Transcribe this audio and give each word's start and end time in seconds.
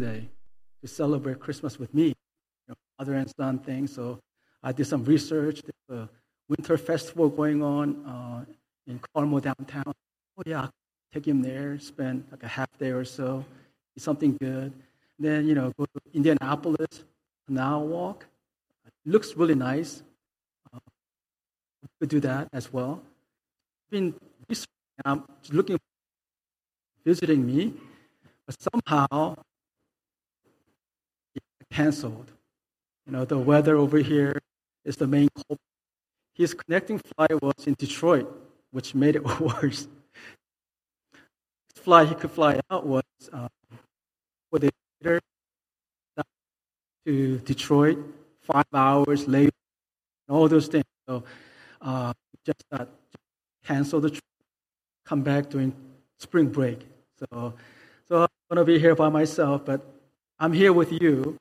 today 0.00 0.28
to 0.80 0.86
celebrate 0.86 1.40
Christmas 1.40 1.76
with 1.76 1.92
me, 1.92 2.06
you 2.06 2.68
know, 2.68 2.74
father 2.96 3.14
and 3.14 3.28
son 3.36 3.58
thing. 3.58 3.88
So 3.88 4.20
I 4.62 4.70
did 4.70 4.86
some 4.86 5.04
research. 5.04 5.60
There's 5.66 6.02
a 6.02 6.08
winter 6.48 6.78
festival 6.78 7.28
going 7.28 7.64
on 7.64 7.86
uh, 8.06 8.44
in 8.86 9.00
Carmel 9.12 9.40
downtown. 9.40 9.92
Oh 10.36 10.42
yeah, 10.46 10.62
I'll 10.62 10.70
take 11.12 11.26
him 11.26 11.42
there, 11.42 11.80
spend 11.80 12.24
like 12.30 12.44
a 12.44 12.48
half 12.48 12.70
day 12.78 12.92
or 12.92 13.04
so, 13.04 13.44
eat 13.96 14.02
something 14.02 14.36
good. 14.40 14.72
Then 15.18 15.48
you 15.48 15.56
know 15.56 15.72
go 15.76 15.84
to 15.84 16.00
Indianapolis, 16.14 17.02
an 17.48 17.58
hour 17.58 17.84
walk. 17.84 18.24
It 18.86 19.10
looks 19.10 19.34
really 19.34 19.56
nice. 19.56 20.04
Uh, 20.72 20.78
could 21.98 22.08
do 22.08 22.20
that 22.20 22.46
as 22.52 22.72
well. 22.72 23.02
Been 23.90 24.14
I'm 25.04 25.24
looking, 25.50 25.78
visiting 27.04 27.46
me, 27.46 27.72
but 28.46 28.56
somehow 28.60 29.36
canceled. 31.70 32.30
You 33.06 33.12
know, 33.12 33.24
the 33.24 33.38
weather 33.38 33.76
over 33.76 33.98
here 33.98 34.38
is 34.84 34.96
the 34.96 35.06
main 35.06 35.28
culprit. 35.34 35.60
His 36.34 36.54
connecting 36.54 36.98
flight 36.98 37.42
was 37.42 37.66
in 37.66 37.74
Detroit, 37.78 38.28
which 38.70 38.94
made 38.94 39.16
it 39.16 39.24
worse. 39.40 39.88
The 41.74 41.80
flight 41.80 42.08
he 42.08 42.14
could 42.14 42.30
fly 42.30 42.60
out 42.70 42.86
was 42.86 43.02
uh, 43.32 43.48
four 44.50 44.60
days 44.60 44.70
later 45.02 45.20
to 47.06 47.38
Detroit, 47.38 47.98
five 48.42 48.66
hours 48.74 49.26
later, 49.26 49.50
all 50.28 50.48
those 50.48 50.68
things. 50.68 50.84
So 51.08 51.24
uh, 51.80 52.12
just 52.44 52.62
uh, 52.72 52.84
cancel 53.64 54.00
the 54.00 54.10
trip, 54.10 54.22
come 55.06 55.22
back 55.22 55.48
during 55.48 55.74
spring 56.18 56.48
break. 56.48 56.80
So, 57.18 57.54
so 58.08 58.22
I'm 58.22 58.28
going 58.50 58.58
to 58.58 58.64
be 58.64 58.78
here 58.78 58.94
by 58.94 59.08
myself, 59.08 59.64
but 59.64 59.80
I'm 60.38 60.52
here 60.52 60.72
with 60.72 60.92
you. 60.92 61.36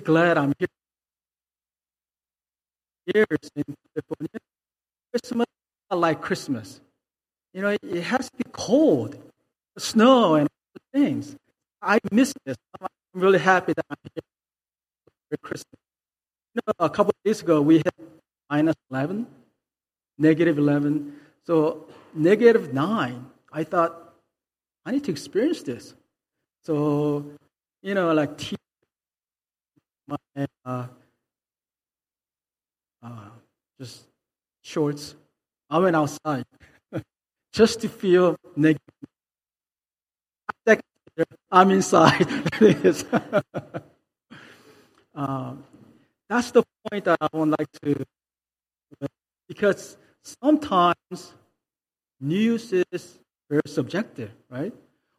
Glad 0.00 0.38
I'm 0.38 0.52
here. 0.58 0.68
Years 3.14 3.50
in 3.56 3.64
California, 3.94 4.38
Christmas 5.12 5.46
not 5.92 5.98
like 5.98 6.20
Christmas. 6.22 6.80
You 7.52 7.60
know, 7.62 7.76
it 7.82 8.02
has 8.02 8.30
to 8.30 8.36
be 8.36 8.44
cold, 8.52 9.18
snow, 9.76 10.36
and 10.36 10.48
things. 10.94 11.36
I 11.82 11.98
miss 12.10 12.32
this. 12.46 12.56
I'm 12.80 12.88
really 13.12 13.38
happy 13.38 13.74
that 13.74 13.84
I'm 13.90 13.96
here 14.14 14.22
for 15.30 15.36
Christmas. 15.36 15.78
You 16.54 16.60
know, 16.66 16.72
a 16.86 16.88
couple 16.88 17.10
of 17.10 17.22
days 17.24 17.42
ago, 17.42 17.60
we 17.60 17.76
had 17.78 17.92
minus 18.48 18.76
11, 18.90 19.26
negative 20.16 20.56
11. 20.56 21.14
So, 21.44 21.86
negative 22.14 22.72
9. 22.72 23.26
I 23.52 23.64
thought, 23.64 24.14
I 24.86 24.92
need 24.92 25.04
to 25.04 25.10
experience 25.10 25.62
this. 25.62 25.94
So, 26.64 27.26
you 27.82 27.92
know, 27.92 28.14
like 28.14 28.38
my 30.06 30.16
uh, 30.64 30.86
uh, 33.02 33.30
just 33.80 34.04
shorts. 34.62 35.14
I 35.70 35.78
went 35.78 35.96
outside 35.96 36.44
just 37.52 37.80
to 37.80 37.88
feel 37.88 38.36
negative. 38.56 38.80
I'm 41.50 41.70
inside. 41.70 42.26
um, 45.14 45.64
that's 46.28 46.50
the 46.50 46.62
point 46.90 47.04
that 47.04 47.18
I 47.20 47.28
would 47.32 47.50
like 47.58 47.68
to, 47.82 48.04
because 49.48 49.98
sometimes 50.24 51.34
news 52.20 52.72
is 52.72 53.18
very 53.50 53.62
subjective, 53.66 54.30
right? 54.48 54.72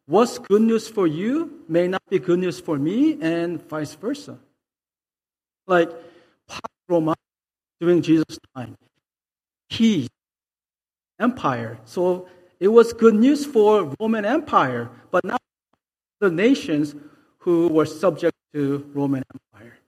What's 0.06 0.38
good 0.38 0.62
news 0.62 0.88
for 0.88 1.06
you 1.06 1.62
may 1.68 1.86
not 1.86 2.02
be 2.10 2.18
good 2.18 2.40
news 2.40 2.58
for 2.60 2.76
me, 2.78 3.16
and 3.20 3.62
vice 3.68 3.94
versa. 3.94 4.38
Like 5.66 5.90
Roma 6.88 7.14
during 7.80 8.02
Jesus' 8.02 8.38
time, 8.54 8.76
peace, 9.70 10.08
empire. 11.18 11.78
So 11.84 12.28
it 12.60 12.68
was 12.68 12.92
good 12.92 13.14
news 13.14 13.44
for 13.44 13.94
Roman 13.98 14.24
Empire, 14.24 14.90
but 15.10 15.24
not 15.24 15.40
the 16.20 16.30
nations 16.30 16.94
who 17.38 17.68
were 17.68 17.86
subject 17.86 18.34
to 18.52 18.90
Roman 18.94 19.22
Empire. 19.34 19.78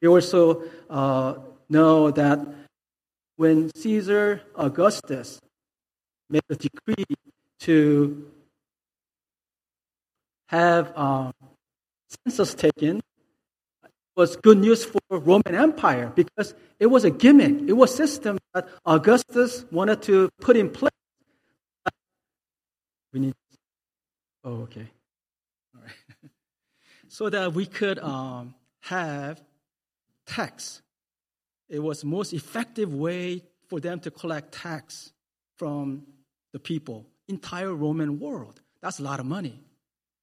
We 0.00 0.08
also 0.08 0.62
uh, 0.90 1.34
know 1.68 2.10
that 2.10 2.46
when 3.36 3.70
Caesar 3.76 4.42
Augustus 4.54 5.40
made 6.28 6.42
a 6.50 6.56
decree 6.56 7.04
to 7.60 8.30
have 10.48 10.92
uh, 10.94 11.32
census 12.24 12.54
taken, 12.54 13.00
was 14.16 14.36
good 14.36 14.58
news 14.58 14.84
for 14.84 15.00
Roman 15.10 15.54
Empire 15.54 16.10
because 16.14 16.54
it 16.80 16.86
was 16.86 17.04
a 17.04 17.10
gimmick. 17.10 17.68
It 17.68 17.74
was 17.74 17.92
a 17.92 17.96
system 17.96 18.38
that 18.54 18.68
Augustus 18.86 19.66
wanted 19.70 20.02
to 20.02 20.30
put 20.40 20.56
in 20.56 20.70
place. 20.70 20.90
We 23.12 23.20
need. 23.20 23.34
Oh, 24.42 24.62
okay. 24.62 24.86
All 25.74 25.82
right. 25.82 26.30
so 27.08 27.28
that 27.28 27.52
we 27.52 27.66
could 27.66 27.98
um, 27.98 28.54
have 28.80 29.42
tax. 30.26 30.82
It 31.68 31.80
was 31.80 32.00
the 32.00 32.06
most 32.06 32.32
effective 32.32 32.94
way 32.94 33.42
for 33.68 33.80
them 33.80 34.00
to 34.00 34.10
collect 34.10 34.52
tax 34.52 35.12
from 35.56 36.06
the 36.52 36.58
people, 36.58 37.06
entire 37.28 37.74
Roman 37.74 38.18
world. 38.18 38.60
That's 38.80 38.98
a 38.98 39.02
lot 39.02 39.20
of 39.20 39.26
money. 39.26 39.60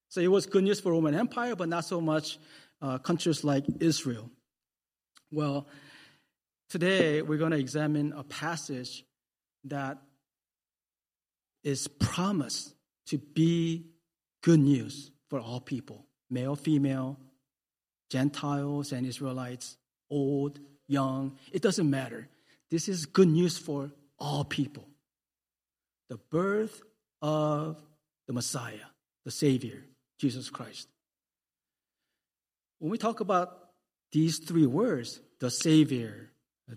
So 0.10 0.22
it 0.22 0.28
was 0.28 0.46
good 0.46 0.64
news 0.64 0.80
for 0.80 0.92
Roman 0.92 1.16
Empire, 1.16 1.56
but 1.56 1.70
not 1.70 1.86
so 1.86 2.00
much 2.00 2.38
uh, 2.84 2.98
countries 3.00 3.44
like 3.44 3.66
Israel. 3.80 4.30
Well, 5.32 5.68
today 6.70 7.22
we're 7.22 7.38
going 7.38 7.52
to 7.52 7.58
examine 7.58 8.14
a 8.14 8.24
passage 8.24 9.06
that 9.64 10.00
is 11.64 11.88
promised 11.88 12.76
to 13.08 13.18
be 13.18 13.86
good 14.44 14.60
news 14.60 15.12
for 15.30 15.40
all 15.40 15.62
people 15.62 16.06
male, 16.30 16.56
female, 16.56 17.18
Gentiles, 18.10 18.92
and 18.92 19.06
Israelites, 19.06 19.78
old, 20.10 20.60
young, 20.88 21.38
it 21.52 21.62
doesn't 21.62 21.90
matter. 21.90 22.28
This 22.72 22.90
is 22.90 23.06
good 23.06 23.28
news 23.28 23.58
for 23.58 23.92
all 24.18 24.44
people. 24.44 24.88
The 26.10 26.18
birth 26.32 26.82
of 27.22 27.82
the 28.28 28.34
Messiah, 28.34 28.88
the 29.26 29.32
Savior, 29.32 29.84
Jesus 30.20 30.50
Christ. 30.50 30.88
When 32.84 32.92
we 32.92 32.98
talk 32.98 33.22
about 33.22 33.70
these 34.12 34.40
three 34.40 34.66
words, 34.66 35.22
the 35.40 35.50
Savior, 35.50 36.32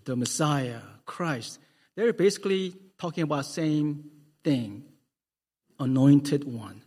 the 0.04 0.14
Messiah, 0.14 0.78
Christ, 1.04 1.58
they're 1.96 2.12
basically 2.12 2.76
talking 2.96 3.24
about 3.24 3.38
the 3.38 3.50
same 3.50 4.04
thing, 4.44 4.84
anointed 5.80 6.44
one. 6.44 6.82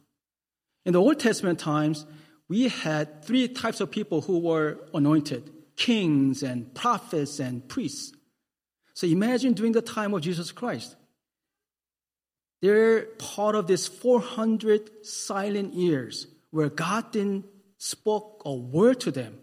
In 0.85 0.94
the 0.94 1.02
Old 1.02 1.19
Testament 1.19 1.59
times, 1.59 2.06
we 2.47 2.69
had 2.69 3.25
three 3.25 3.50
types 3.50 3.81
of 3.81 3.91
people 3.91 4.22
who 4.22 4.40
were 4.40 4.80
anointed 4.94 5.51
kings 5.75 6.41
and 6.41 6.74
prophets 6.74 7.41
and 7.41 7.68
priests. 7.68 8.13
So 8.94 9.06
imagine 9.06 9.51
during 9.51 9.74
the 9.74 9.81
time 9.81 10.13
of 10.13 10.22
Jesus 10.22 10.53
Christ. 10.53 10.96
They're 12.62 13.01
part 13.18 13.56
of 13.56 13.68
this 13.68 13.86
400 13.86 15.06
silent 15.06 15.74
years 15.74 16.25
where 16.51 16.69
God 16.69 17.12
didn't 17.12 17.44
spoke 17.80 18.44
a 18.46 18.54
word 18.54 19.00
to 19.02 19.12
them. 19.12 19.40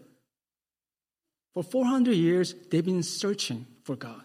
For 1.53 1.63
400 1.63 2.13
years, 2.13 2.55
they've 2.69 2.85
been 2.85 3.03
searching 3.03 3.65
for 3.83 3.95
God. 3.95 4.23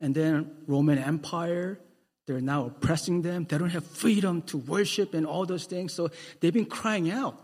And 0.00 0.14
then 0.14 0.50
Roman 0.66 0.96
Empire, 0.96 1.78
they're 2.26 2.40
now 2.40 2.66
oppressing 2.66 3.22
them. 3.22 3.44
They 3.44 3.58
don't 3.58 3.70
have 3.70 3.84
freedom 3.84 4.42
to 4.42 4.56
worship 4.56 5.12
and 5.12 5.26
all 5.26 5.44
those 5.44 5.66
things. 5.66 5.92
So 5.92 6.10
they've 6.40 6.54
been 6.54 6.64
crying 6.64 7.10
out, 7.10 7.38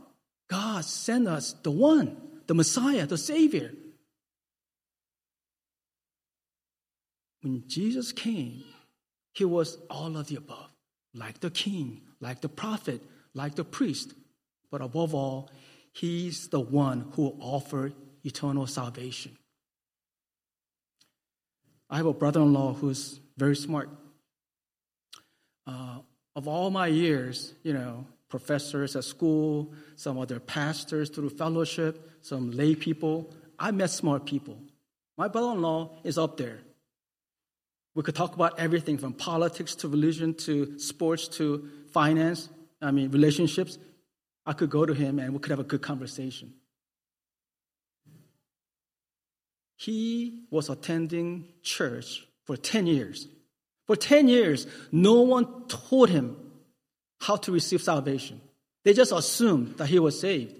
God, 0.49 0.85
send 0.85 1.29
us 1.29 1.53
the 1.63 1.71
one 1.71 2.17
the 2.47 2.55
Messiah, 2.55 3.07
the 3.07 3.19
Savior. 3.19 3.73
When 7.43 7.65
Jesus 7.67 8.13
came, 8.13 8.63
he 9.33 9.45
was 9.45 9.79
all 9.91 10.17
of 10.17 10.29
the 10.29 10.37
above, 10.37 10.71
like 11.15 11.41
the 11.41 11.51
king, 11.51 12.03
like 12.21 12.41
the 12.41 12.49
prophet, 12.49 13.03
like 13.35 13.57
the 13.57 13.65
priest. 13.65 14.15
But 14.71 14.81
above 14.81 15.15
all, 15.15 15.51
he's 15.93 16.49
the 16.49 16.61
one 16.61 17.13
who 17.13 17.37
offered 17.41 17.95
eternal 18.25 18.67
salvation. 18.67 19.37
I 21.89 21.99
have 21.99 22.07
a 22.07 22.13
brother 22.13 22.41
in 22.41 22.53
law 22.53 22.75
who's 22.75 23.21
very 23.37 23.57
smart. 23.57 23.89
Uh, 25.67 25.99
of 26.35 26.49
all 26.49 26.71
my 26.71 26.87
years, 26.89 27.55
you 27.63 27.73
know, 27.73 28.07
professors 28.29 28.97
at 28.97 29.05
school, 29.05 29.73
some 29.95 30.19
other 30.19 30.41
pastors 30.41 31.11
through 31.11 31.31
fellowship, 31.31 32.11
some 32.23 32.51
lay 32.51 32.75
people. 32.75 33.33
I 33.59 33.71
met 33.71 33.91
smart 33.91 34.27
people. 34.27 34.59
My 35.17 35.29
brother 35.29 35.53
in 35.53 35.63
law 35.63 35.93
is 36.05 36.19
up 36.19 36.37
there. 36.37 36.59
We 37.95 38.03
could 38.03 38.15
talk 38.15 38.35
about 38.35 38.59
everything 38.59 38.99
from 38.99 39.15
politics 39.15 39.75
to 39.77 39.89
religion 39.89 40.35
to 40.35 40.79
sports 40.79 41.29
to 41.39 41.71
finance. 41.93 42.51
I 42.83 42.91
mean, 42.91 43.11
relationships, 43.11 43.79
I 44.47 44.53
could 44.53 44.71
go 44.71 44.87
to 44.87 44.95
him 44.95 45.19
and 45.19 45.33
we 45.33 45.41
could 45.41 45.51
have 45.51 45.59
a 45.59 45.65
good 45.65 45.83
conversation. 45.83 46.55
He 49.77 50.45
was 50.51 50.71
attending 50.71 51.49
church 51.63 52.27
for 52.45 52.57
10 52.57 52.87
years. 52.87 53.29
For 53.87 53.97
10 53.97 54.29
years, 54.29 54.67
no 54.91 55.21
one 55.23 55.67
taught 55.69 56.09
him 56.09 56.37
how 57.21 57.37
to 57.37 57.53
receive 57.53 57.83
salvation. 57.83 58.41
They 58.85 58.93
just 58.95 59.13
assumed 59.13 59.77
that 59.79 59.89
he 59.89 59.99
was 59.99 60.19
saved. 60.19 60.55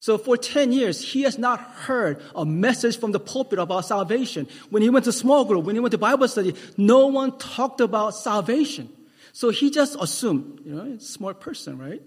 So 0.00 0.16
for 0.16 0.36
10 0.36 0.72
years, 0.72 1.02
he 1.12 1.22
has 1.22 1.36
not 1.36 1.60
heard 1.60 2.22
a 2.34 2.46
message 2.46 2.98
from 2.98 3.12
the 3.12 3.20
pulpit 3.20 3.58
about 3.58 3.84
salvation. 3.84 4.48
When 4.70 4.82
he 4.82 4.88
went 4.88 5.04
to 5.04 5.12
small 5.12 5.44
group, 5.44 5.64
when 5.64 5.76
he 5.76 5.80
went 5.80 5.92
to 5.92 5.98
Bible 5.98 6.26
study, 6.26 6.54
no 6.78 7.08
one 7.08 7.36
talked 7.36 7.82
about 7.82 8.14
salvation. 8.14 8.88
So 9.32 9.50
he 9.50 9.70
just 9.70 9.96
assumed, 10.00 10.60
you 10.64 10.74
know, 10.74 10.82
a 10.82 11.00
smart 11.00 11.40
person, 11.40 11.78
right? 11.78 12.02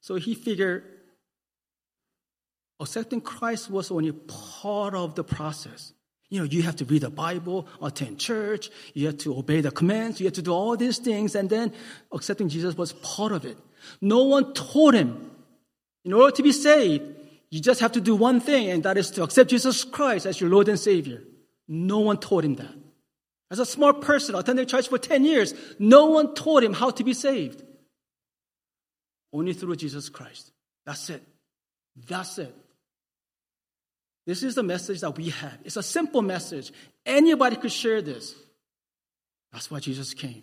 So 0.00 0.16
he 0.16 0.34
figured 0.34 0.84
accepting 2.80 3.20
Christ 3.20 3.70
was 3.70 3.90
only 3.90 4.12
part 4.12 4.94
of 4.94 5.14
the 5.14 5.24
process. 5.24 5.92
You 6.28 6.40
know, 6.40 6.44
you 6.44 6.62
have 6.62 6.76
to 6.76 6.84
read 6.84 7.02
the 7.02 7.10
Bible, 7.10 7.68
attend 7.80 8.18
church, 8.18 8.70
you 8.94 9.06
have 9.06 9.18
to 9.18 9.36
obey 9.36 9.60
the 9.60 9.70
commands, 9.70 10.18
you 10.18 10.26
have 10.26 10.34
to 10.34 10.42
do 10.42 10.52
all 10.52 10.76
these 10.76 10.98
things, 10.98 11.34
and 11.34 11.48
then 11.48 11.72
accepting 12.12 12.48
Jesus 12.48 12.76
was 12.76 12.92
part 12.94 13.32
of 13.32 13.44
it. 13.44 13.58
No 14.00 14.24
one 14.24 14.54
told 14.54 14.94
him. 14.94 15.30
In 16.04 16.12
order 16.12 16.34
to 16.34 16.42
be 16.42 16.52
saved, 16.52 17.04
you 17.50 17.60
just 17.60 17.80
have 17.80 17.92
to 17.92 18.00
do 18.00 18.16
one 18.16 18.40
thing, 18.40 18.70
and 18.70 18.82
that 18.82 18.96
is 18.96 19.10
to 19.12 19.22
accept 19.22 19.50
Jesus 19.50 19.84
Christ 19.84 20.26
as 20.26 20.40
your 20.40 20.48
Lord 20.48 20.68
and 20.68 20.78
Savior. 20.78 21.22
No 21.68 22.00
one 22.00 22.16
told 22.16 22.44
him 22.44 22.54
that. 22.56 22.74
As 23.52 23.58
a 23.58 23.66
smart 23.66 24.00
person, 24.00 24.34
attending 24.34 24.66
church 24.66 24.88
for 24.88 24.96
10 24.96 25.26
years, 25.26 25.52
no 25.78 26.06
one 26.06 26.34
taught 26.34 26.64
him 26.64 26.72
how 26.72 26.88
to 26.88 27.04
be 27.04 27.12
saved. 27.12 27.62
Only 29.30 29.52
through 29.52 29.76
Jesus 29.76 30.08
Christ. 30.08 30.50
That's 30.86 31.10
it. 31.10 31.22
That's 32.08 32.38
it. 32.38 32.56
This 34.24 34.42
is 34.42 34.54
the 34.54 34.62
message 34.62 35.02
that 35.02 35.18
we 35.18 35.28
have. 35.28 35.58
It's 35.64 35.76
a 35.76 35.82
simple 35.82 36.22
message. 36.22 36.72
Anybody 37.04 37.56
could 37.56 37.72
share 37.72 38.00
this. 38.00 38.34
That's 39.52 39.70
why 39.70 39.80
Jesus 39.80 40.14
came. 40.14 40.42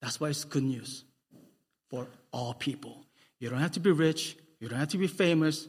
That's 0.00 0.20
why 0.20 0.28
it's 0.28 0.44
good 0.44 0.62
news 0.62 1.04
for 1.90 2.06
all 2.32 2.54
people. 2.54 3.04
You 3.40 3.50
don't 3.50 3.58
have 3.58 3.72
to 3.72 3.80
be 3.80 3.90
rich, 3.90 4.36
you 4.60 4.68
don't 4.68 4.78
have 4.78 4.88
to 4.90 4.98
be 4.98 5.08
famous. 5.08 5.66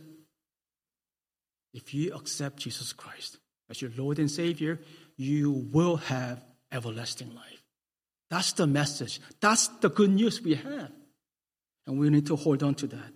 If 1.73 1.95
you 1.95 2.13
accept 2.13 2.57
Jesus 2.57 2.94
Christ 2.94 3.39
as 3.71 3.81
your 3.81 3.91
Lord 3.97 4.19
and 4.19 4.29
Savior, 4.29 4.79
you 5.21 5.68
will 5.71 5.97
have 5.97 6.44
everlasting 6.71 7.33
life. 7.35 7.63
That's 8.29 8.53
the 8.53 8.65
message. 8.65 9.19
That's 9.39 9.68
the 9.68 9.89
good 9.89 10.09
news 10.09 10.41
we 10.41 10.56
have. 10.56 10.91
And 11.85 12.00
we 12.00 12.09
need 12.09 12.27
to 12.27 12.35
hold 12.35 12.63
on 12.63 12.75
to 12.75 12.88
that. 12.88 13.13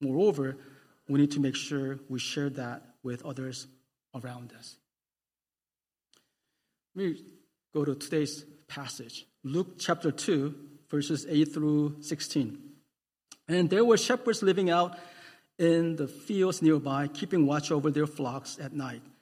Moreover, 0.00 0.56
we 1.08 1.20
need 1.20 1.30
to 1.32 1.40
make 1.40 1.56
sure 1.56 1.98
we 2.08 2.18
share 2.18 2.50
that 2.50 2.82
with 3.02 3.24
others 3.24 3.66
around 4.14 4.52
us. 4.58 4.76
Let 6.94 7.06
me 7.06 7.24
go 7.72 7.84
to 7.84 7.94
today's 7.94 8.44
passage 8.66 9.26
Luke 9.42 9.78
chapter 9.78 10.10
2, 10.10 10.54
verses 10.90 11.26
8 11.28 11.44
through 11.46 11.96
16. 12.02 12.58
And 13.48 13.70
there 13.70 13.84
were 13.84 13.96
shepherds 13.96 14.42
living 14.42 14.68
out 14.68 14.98
in 15.58 15.96
the 15.96 16.06
fields 16.06 16.60
nearby, 16.60 17.08
keeping 17.08 17.46
watch 17.46 17.70
over 17.70 17.90
their 17.90 18.06
flocks 18.06 18.58
at 18.60 18.74
night. 18.74 19.02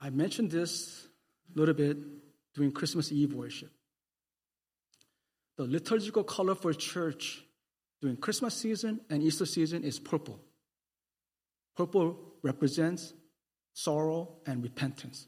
I 0.00 0.10
mentioned 0.10 0.50
this 0.50 1.06
a 1.54 1.58
little 1.58 1.74
bit 1.74 1.96
during 2.54 2.72
Christmas 2.72 3.10
Eve 3.10 3.34
worship. 3.34 3.70
The 5.56 5.64
liturgical 5.64 6.22
color 6.22 6.54
for 6.54 6.72
church 6.72 7.42
during 8.00 8.16
Christmas 8.16 8.54
season 8.54 9.00
and 9.10 9.22
Easter 9.22 9.46
season 9.46 9.82
is 9.82 9.98
purple. 9.98 10.40
Purple 11.76 12.18
represents 12.42 13.12
sorrow 13.72 14.36
and 14.46 14.62
repentance. 14.62 15.26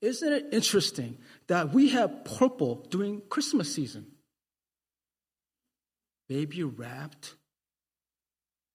Isn't 0.00 0.32
it 0.32 0.46
interesting 0.52 1.16
that 1.46 1.72
we 1.72 1.90
have 1.90 2.24
purple 2.24 2.86
during 2.90 3.22
Christmas 3.28 3.74
season? 3.74 4.06
Baby 6.28 6.62
wrapped 6.62 7.34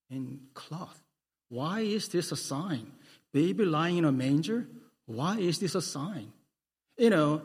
in 0.10 0.42
cloth. 0.54 1.02
Why 1.50 1.82
is 1.82 2.08
this 2.08 2.32
a 2.32 2.36
sign? 2.36 2.92
Baby 3.32 3.66
lying 3.66 3.98
in 3.98 4.06
a 4.06 4.12
manger? 4.12 4.68
Why 5.10 5.40
is 5.40 5.58
this 5.58 5.74
a 5.74 5.82
sign? 5.82 6.32
You 6.96 7.10
know, 7.10 7.42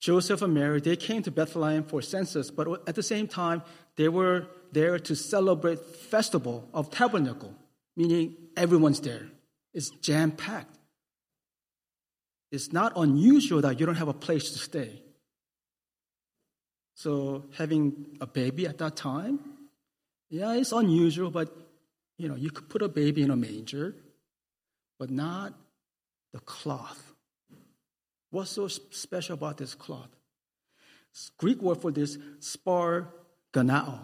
Joseph 0.00 0.42
and 0.42 0.52
Mary, 0.52 0.78
they 0.78 0.96
came 0.96 1.22
to 1.22 1.30
Bethlehem 1.30 1.82
for 1.82 2.02
census, 2.02 2.50
but 2.50 2.86
at 2.86 2.94
the 2.94 3.02
same 3.02 3.26
time, 3.26 3.62
they 3.96 4.10
were 4.10 4.46
there 4.70 4.98
to 4.98 5.16
celebrate 5.16 5.78
festival 5.80 6.68
of 6.74 6.90
tabernacle, 6.90 7.54
meaning 7.96 8.36
everyone's 8.54 9.00
there. 9.00 9.28
It's 9.72 9.88
jam 10.02 10.32
packed. 10.32 10.76
It's 12.52 12.70
not 12.70 12.92
unusual 12.96 13.62
that 13.62 13.80
you 13.80 13.86
don't 13.86 13.94
have 13.94 14.08
a 14.08 14.12
place 14.12 14.50
to 14.50 14.58
stay. 14.58 15.02
So 16.96 17.46
having 17.56 18.18
a 18.20 18.26
baby 18.26 18.66
at 18.66 18.76
that 18.76 18.94
time, 18.94 19.40
yeah, 20.28 20.52
it's 20.52 20.72
unusual, 20.72 21.30
but 21.30 21.48
you 22.18 22.28
know, 22.28 22.36
you 22.36 22.50
could 22.50 22.68
put 22.68 22.82
a 22.82 22.88
baby 22.88 23.22
in 23.22 23.30
a 23.30 23.36
manger, 23.36 23.94
but 24.98 25.08
not 25.08 25.54
the 26.32 26.40
cloth. 26.40 27.12
What's 28.30 28.50
so 28.50 28.68
special 28.68 29.34
about 29.34 29.58
this 29.58 29.74
cloth? 29.74 30.10
Greek 31.38 31.60
word 31.60 31.80
for 31.80 31.90
this, 31.90 32.16
sparganao. 32.38 33.98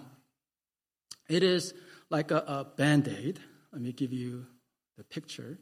It 1.28 1.42
is 1.42 1.74
like 2.10 2.30
a, 2.30 2.38
a 2.38 2.66
band 2.76 3.08
aid. 3.08 3.40
Let 3.72 3.82
me 3.82 3.92
give 3.92 4.12
you 4.12 4.46
the 4.96 5.04
picture. 5.04 5.58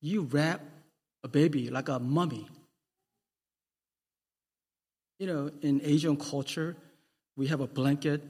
You 0.00 0.22
wrap 0.22 0.60
a 1.24 1.28
baby 1.28 1.70
like 1.70 1.88
a 1.88 1.98
mummy. 1.98 2.48
You 5.18 5.26
know, 5.26 5.50
in 5.62 5.80
Asian 5.82 6.16
culture, 6.16 6.76
we 7.36 7.48
have 7.48 7.60
a 7.60 7.66
blanket 7.66 8.22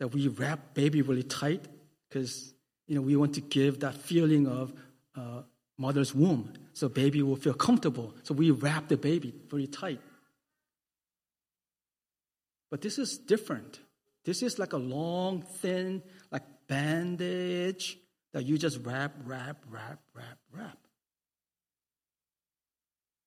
that 0.00 0.08
we 0.08 0.28
wrap 0.28 0.74
baby 0.74 1.02
really 1.02 1.22
tight 1.22 1.64
because 2.08 2.52
you 2.88 2.96
know 2.96 3.02
we 3.02 3.14
want 3.14 3.34
to 3.34 3.40
give 3.40 3.80
that 3.80 3.94
feeling 3.94 4.46
of 4.46 4.72
uh, 5.16 5.42
mother's 5.78 6.14
womb 6.14 6.52
so 6.72 6.88
baby 6.88 7.22
will 7.22 7.36
feel 7.36 7.54
comfortable. 7.54 8.14
So 8.22 8.34
we 8.34 8.50
wrap 8.50 8.88
the 8.88 8.96
baby 8.96 9.34
very 9.50 9.66
tight. 9.66 10.00
But 12.70 12.80
this 12.80 12.98
is 12.98 13.18
different. 13.18 13.80
This 14.24 14.42
is 14.42 14.58
like 14.58 14.72
a 14.72 14.78
long, 14.78 15.42
thin, 15.42 16.02
like 16.30 16.42
bandage 16.68 17.98
that 18.32 18.46
you 18.46 18.56
just 18.56 18.78
wrap, 18.84 19.12
wrap, 19.24 19.62
wrap, 19.68 20.00
wrap, 20.14 20.38
wrap. 20.50 20.78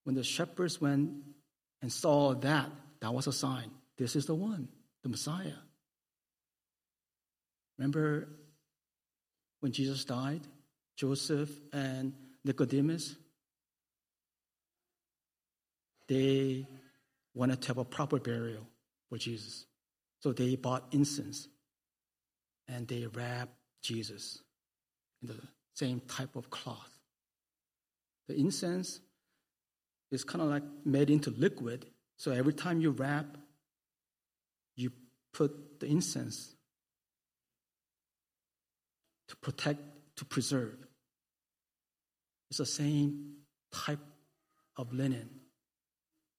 When 0.02 0.16
the 0.16 0.24
shepherds 0.24 0.80
went 0.80 1.10
and 1.82 1.92
saw 1.92 2.34
that, 2.34 2.70
that 3.00 3.14
was 3.14 3.26
a 3.26 3.32
sign. 3.32 3.70
This 3.98 4.16
is 4.16 4.26
the 4.26 4.34
one, 4.34 4.68
the 5.02 5.08
Messiah. 5.08 5.52
Remember 7.78 8.28
when 9.60 9.70
Jesus 9.70 10.04
died? 10.04 10.40
Joseph 10.96 11.50
and 11.72 12.14
Nicodemus, 12.44 13.16
they 16.08 16.66
wanted 17.34 17.60
to 17.62 17.68
have 17.68 17.78
a 17.78 17.84
proper 17.84 18.18
burial 18.18 18.66
for 19.08 19.18
Jesus. 19.18 19.66
So 20.20 20.32
they 20.32 20.56
bought 20.56 20.84
incense 20.92 21.48
and 22.68 22.88
they 22.88 23.06
wrapped 23.06 23.54
Jesus 23.82 24.40
in 25.22 25.28
the 25.28 25.40
same 25.74 26.00
type 26.00 26.34
of 26.36 26.50
cloth. 26.50 26.90
The 28.28 28.34
incense 28.34 29.00
is 30.10 30.24
kind 30.24 30.42
of 30.42 30.48
like 30.48 30.62
made 30.84 31.10
into 31.10 31.30
liquid. 31.30 31.86
So 32.16 32.32
every 32.32 32.54
time 32.54 32.80
you 32.80 32.90
wrap, 32.90 33.36
you 34.74 34.90
put 35.32 35.80
the 35.80 35.86
incense 35.86 36.54
to 39.28 39.36
protect, 39.36 39.80
to 40.16 40.24
preserve. 40.24 40.85
It's 42.50 42.58
the 42.58 42.66
same 42.66 43.36
type 43.72 44.00
of 44.76 44.92
linen 44.92 45.28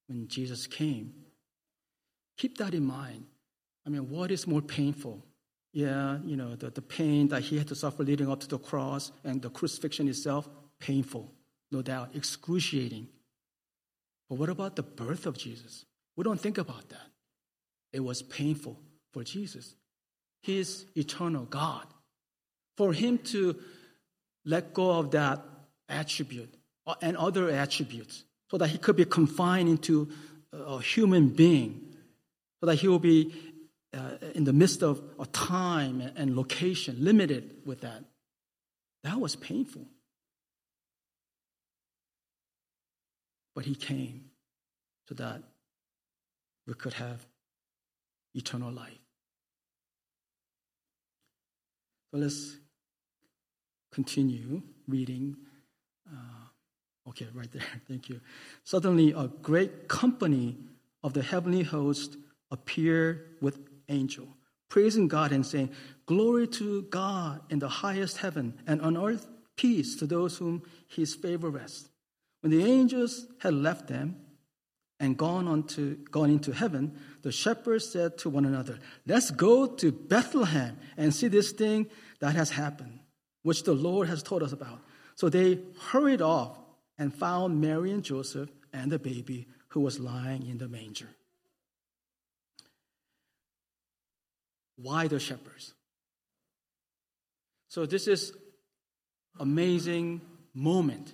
when 0.08 0.28
Jesus 0.28 0.68
came. 0.68 1.14
keep 2.38 2.58
that 2.60 2.74
in 2.74 2.86
mind. 2.86 3.26
I 3.86 3.90
mean, 3.90 4.10
what 4.10 4.32
is 4.32 4.46
more 4.46 4.62
painful? 4.62 5.26
Yeah, 5.74 6.20
you 6.24 6.36
know, 6.36 6.56
the, 6.56 6.70
the 6.70 6.82
pain 6.82 7.28
that 7.30 7.42
he 7.42 7.58
had 7.58 7.68
to 7.70 7.76
suffer 7.76 8.04
leading 8.04 8.30
up 8.30 8.40
to 8.42 8.48
the 8.48 8.60
cross 8.60 9.12
and 9.24 9.42
the 9.42 9.50
crucifixion 9.50 10.08
itself, 10.08 10.48
painful, 10.80 11.32
no 11.72 11.82
doubt, 11.82 12.16
excruciating. 12.16 13.08
But 14.30 14.38
what 14.38 14.50
about 14.50 14.76
the 14.76 14.84
birth 14.84 15.26
of 15.26 15.38
Jesus? 15.38 15.86
We 16.16 16.24
don't 16.24 16.40
think 16.40 16.58
about 16.58 16.90
that. 16.90 17.08
It 17.94 18.02
was 18.02 18.22
painful 18.22 18.80
for 19.14 19.24
Jesus. 19.24 19.76
He 20.42 20.60
is 20.60 20.86
eternal 20.96 21.46
God. 21.46 21.86
For 22.76 22.94
him 22.94 23.18
to 23.20 23.56
let 24.46 24.74
go 24.74 24.92
of 24.92 25.12
that 25.12 25.44
attribute 25.90 26.54
uh, 26.86 26.96
and 27.02 27.18
other 27.18 27.50
attributes 27.50 28.24
so 28.50 28.58
that 28.58 28.70
he 28.70 28.78
could 28.78 28.96
be 28.96 29.06
confined 29.06 29.70
into 29.70 30.10
a 30.54 30.80
human 30.80 31.30
being, 31.30 31.96
so 32.60 32.66
that 32.66 32.76
he 32.76 32.88
will 32.88 33.00
be 33.00 33.34
uh, 33.94 34.12
in 34.34 34.44
the 34.44 34.54
midst 34.54 34.84
of 34.84 35.02
a 35.20 35.26
time 35.28 36.02
and 36.16 36.36
location, 36.36 36.96
limited 37.00 37.56
with 37.66 37.82
that. 37.82 38.04
That 39.04 39.20
was 39.20 39.36
painful. 39.36 39.86
But 43.56 43.66
he 43.66 43.76
came 43.76 44.26
so 45.08 45.16
that 45.16 45.42
we 46.66 46.74
could 46.74 46.94
have 46.94 47.26
eternal 48.34 48.72
life. 48.72 49.00
So 52.12 52.20
let's 52.20 52.58
continue 53.92 54.62
reading. 54.88 55.36
Okay, 57.10 57.28
right 57.34 57.52
there. 57.52 57.64
Thank 57.88 58.10
you. 58.10 58.22
Suddenly, 58.64 59.14
a 59.16 59.28
great 59.42 59.88
company 59.88 60.58
of 61.04 61.14
the 61.14 61.24
heavenly 61.24 61.64
host 61.64 62.18
appeared 62.52 63.38
with 63.42 63.60
angel, 63.90 64.28
praising 64.70 65.08
God 65.08 65.32
and 65.32 65.46
saying, 65.46 65.70
Glory 66.06 66.48
to 66.48 66.84
God 66.84 67.42
in 67.50 67.60
the 67.60 67.70
highest 67.70 68.18
heaven, 68.18 68.54
and 68.66 68.82
on 68.82 68.98
earth 68.98 69.28
peace 69.56 69.96
to 69.96 70.06
those 70.06 70.38
whom 70.38 70.64
his 70.88 71.16
favor 71.16 71.50
rests. 71.50 71.90
When 72.42 72.52
the 72.52 72.64
angels 72.64 73.26
had 73.40 73.54
left 73.54 73.88
them 73.88 74.18
and 75.00 75.18
gone, 75.18 75.48
on 75.48 75.64
to, 75.64 75.96
gone 76.12 76.30
into 76.30 76.52
heaven, 76.52 76.98
the 77.22 77.32
shepherds 77.32 77.90
said 77.90 78.18
to 78.20 78.30
one 78.30 78.46
another, 78.46 78.80
Let's 79.06 79.32
go 79.32 79.68
to 79.68 79.92
Bethlehem 79.92 80.78
and 80.98 81.14
see 81.14 81.28
this 81.28 81.52
thing 81.52 81.88
that 82.20 82.36
has 82.36 82.52
happened, 82.52 83.00
which 83.44 83.64
the 83.64 83.74
Lord 83.74 84.08
has 84.08 84.24
told 84.24 84.44
us 84.44 84.54
about. 84.54 84.82
So 85.16 85.30
they 85.30 85.60
hurried 85.80 86.22
off 86.22 86.58
and 86.98 87.14
found 87.14 87.62
Mary 87.62 87.92
and 87.92 88.04
Joseph 88.04 88.50
and 88.74 88.92
the 88.92 89.00
baby 89.00 89.48
who 89.70 89.82
was 89.82 90.00
lying 90.00 90.48
in 90.48 90.58
the 90.58 90.68
manger. 90.68 91.10
Why 94.78 95.08
the 95.08 95.20
shepherds? 95.20 95.74
So 97.70 97.86
this 97.86 98.08
is 98.08 98.34
amazing 99.40 100.22
moment 100.54 101.14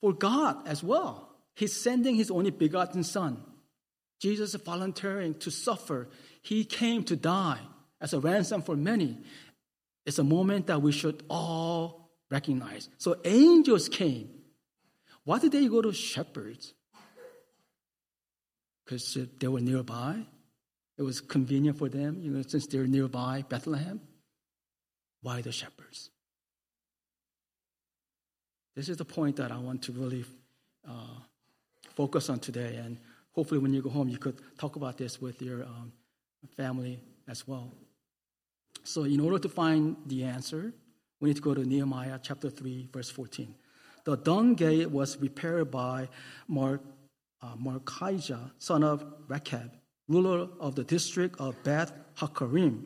for 0.00 0.12
God 0.12 0.66
as 0.66 0.82
well. 0.82 1.28
He's 1.54 1.78
sending 1.78 2.16
his 2.16 2.30
only 2.30 2.50
begotten 2.50 3.04
son. 3.04 3.42
Jesus 4.20 4.54
volunteering 4.54 5.34
to 5.40 5.50
suffer. 5.50 6.08
He 6.42 6.64
came 6.64 7.04
to 7.04 7.16
die 7.16 7.60
as 8.00 8.12
a 8.12 8.20
ransom 8.20 8.62
for 8.62 8.76
many. 8.76 9.18
It's 10.06 10.18
a 10.18 10.24
moment 10.24 10.68
that 10.68 10.82
we 10.82 10.92
should 10.92 11.22
all 11.28 12.01
recognize. 12.32 12.88
So 12.98 13.16
angels 13.24 13.88
came. 13.88 14.30
Why 15.24 15.38
did 15.38 15.52
they 15.52 15.68
go 15.68 15.82
to 15.82 15.92
shepherds? 15.92 16.72
Because 18.84 19.16
they 19.38 19.48
were 19.48 19.60
nearby. 19.60 20.24
It 20.98 21.02
was 21.02 21.20
convenient 21.20 21.78
for 21.78 21.88
them, 21.88 22.18
you 22.20 22.30
know, 22.30 22.42
since 22.42 22.66
they're 22.66 22.86
nearby 22.86 23.44
Bethlehem. 23.48 24.00
Why 25.20 25.42
the 25.42 25.52
shepherds? 25.52 26.10
This 28.74 28.88
is 28.88 28.96
the 28.96 29.04
point 29.04 29.36
that 29.36 29.52
I 29.52 29.58
want 29.58 29.82
to 29.82 29.92
really 29.92 30.24
uh, 30.88 31.18
focus 31.94 32.28
on 32.28 32.40
today. 32.40 32.76
And 32.76 32.98
hopefully, 33.32 33.60
when 33.60 33.72
you 33.72 33.82
go 33.82 33.90
home, 33.90 34.08
you 34.08 34.18
could 34.18 34.40
talk 34.58 34.76
about 34.76 34.96
this 34.96 35.20
with 35.20 35.40
your 35.42 35.62
um, 35.64 35.92
family 36.56 36.98
as 37.28 37.46
well. 37.46 37.70
So, 38.82 39.04
in 39.04 39.20
order 39.20 39.38
to 39.38 39.48
find 39.48 39.96
the 40.06 40.24
answer, 40.24 40.72
we 41.22 41.28
need 41.28 41.36
to 41.36 41.42
go 41.42 41.54
to 41.54 41.64
Nehemiah 41.64 42.18
chapter 42.20 42.50
3, 42.50 42.88
verse 42.92 43.08
14. 43.08 43.54
The 44.04 44.16
dung 44.16 44.54
gate 44.54 44.90
was 44.90 45.16
repaired 45.18 45.70
by 45.70 46.08
Mark, 46.48 46.82
uh, 47.40 47.54
Malchijah, 47.54 48.50
son 48.58 48.82
of 48.82 49.04
Rechab, 49.28 49.70
ruler 50.08 50.48
of 50.58 50.74
the 50.74 50.82
district 50.82 51.38
of 51.38 51.62
Beth 51.62 51.92
Hakarim. 52.16 52.82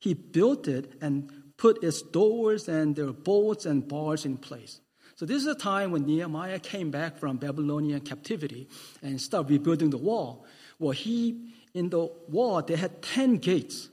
He 0.00 0.14
built 0.14 0.66
it 0.66 0.94
and 1.00 1.30
put 1.56 1.84
its 1.84 2.02
doors 2.02 2.68
and 2.68 2.96
their 2.96 3.12
bolts 3.12 3.64
and 3.64 3.86
bars 3.86 4.24
in 4.26 4.38
place. 4.38 4.80
So 5.14 5.24
this 5.24 5.40
is 5.40 5.46
a 5.46 5.54
time 5.54 5.92
when 5.92 6.04
Nehemiah 6.04 6.58
came 6.58 6.90
back 6.90 7.16
from 7.16 7.36
Babylonian 7.36 8.00
captivity 8.00 8.68
and 9.02 9.20
started 9.20 9.50
rebuilding 9.50 9.90
the 9.90 9.98
wall. 9.98 10.44
Well, 10.80 10.90
he 10.90 11.52
in 11.74 11.90
the 11.90 12.10
wall 12.26 12.60
they 12.60 12.74
had 12.74 13.02
ten 13.02 13.36
gates, 13.36 13.88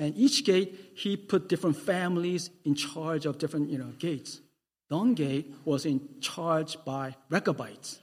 and 0.00 0.16
each 0.16 0.44
gate 0.44 0.92
he 0.96 1.16
put 1.16 1.48
different 1.48 1.76
families 1.76 2.50
in 2.64 2.74
charge 2.74 3.24
of 3.26 3.38
different 3.38 3.70
you 3.70 3.78
know 3.78 3.92
gates. 3.98 4.40
Dung 4.88 5.14
gate 5.14 5.54
was 5.64 5.86
in 5.86 6.00
charge 6.20 6.76
by 6.84 7.14
Rechabites. 7.28 8.00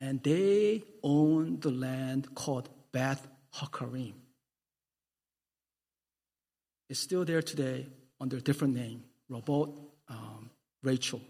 and 0.00 0.22
they 0.22 0.82
owned 1.02 1.62
the 1.62 1.70
land 1.70 2.34
called 2.34 2.68
Beth 2.92 3.26
Hakarim. 3.54 4.14
It's 6.88 7.00
still 7.00 7.24
there 7.24 7.42
today 7.42 7.86
under 8.20 8.36
a 8.36 8.40
different 8.40 8.74
name, 8.74 9.04
Ramat 9.30 9.74
um, 10.08 10.50
Rachel. 10.82 11.20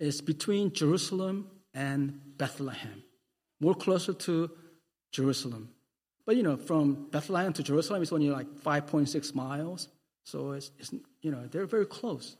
It's 0.00 0.20
between 0.20 0.72
Jerusalem 0.72 1.48
and 1.74 2.20
Bethlehem, 2.36 3.04
more 3.60 3.74
closer 3.74 4.12
to 4.12 4.50
Jerusalem. 5.12 5.68
But 6.26 6.36
you 6.36 6.42
know, 6.42 6.56
from 6.56 7.06
Bethlehem 7.10 7.52
to 7.54 7.62
Jerusalem, 7.62 8.02
it's 8.02 8.12
only 8.12 8.30
like 8.30 8.46
5.6 8.64 9.34
miles. 9.34 9.88
So 10.24 10.52
it's, 10.52 10.70
it's 10.78 10.92
you 11.20 11.30
know, 11.30 11.46
they're 11.50 11.66
very 11.66 11.86
close. 11.86 12.36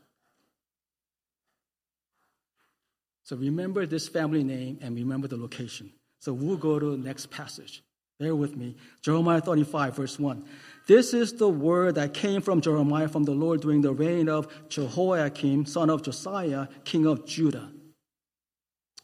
So 3.24 3.36
remember 3.36 3.86
this 3.86 4.08
family 4.08 4.44
name 4.44 4.78
and 4.82 4.96
remember 4.96 5.28
the 5.28 5.36
location. 5.36 5.92
So 6.20 6.32
we'll 6.32 6.56
go 6.56 6.78
to 6.78 6.92
the 6.92 6.96
next 6.96 7.30
passage. 7.30 7.82
Bear 8.18 8.36
with 8.36 8.56
me. 8.56 8.76
Jeremiah 9.00 9.40
35, 9.40 9.96
verse 9.96 10.18
1. 10.18 10.44
This 10.86 11.14
is 11.14 11.34
the 11.34 11.48
word 11.48 11.96
that 11.96 12.14
came 12.14 12.40
from 12.40 12.60
Jeremiah 12.60 13.08
from 13.08 13.24
the 13.24 13.32
Lord 13.32 13.62
during 13.62 13.80
the 13.80 13.92
reign 13.92 14.28
of 14.28 14.46
Jehoiakim, 14.68 15.66
son 15.66 15.90
of 15.90 16.02
Josiah, 16.02 16.68
king 16.84 17.06
of 17.06 17.26
Judah. 17.26 17.70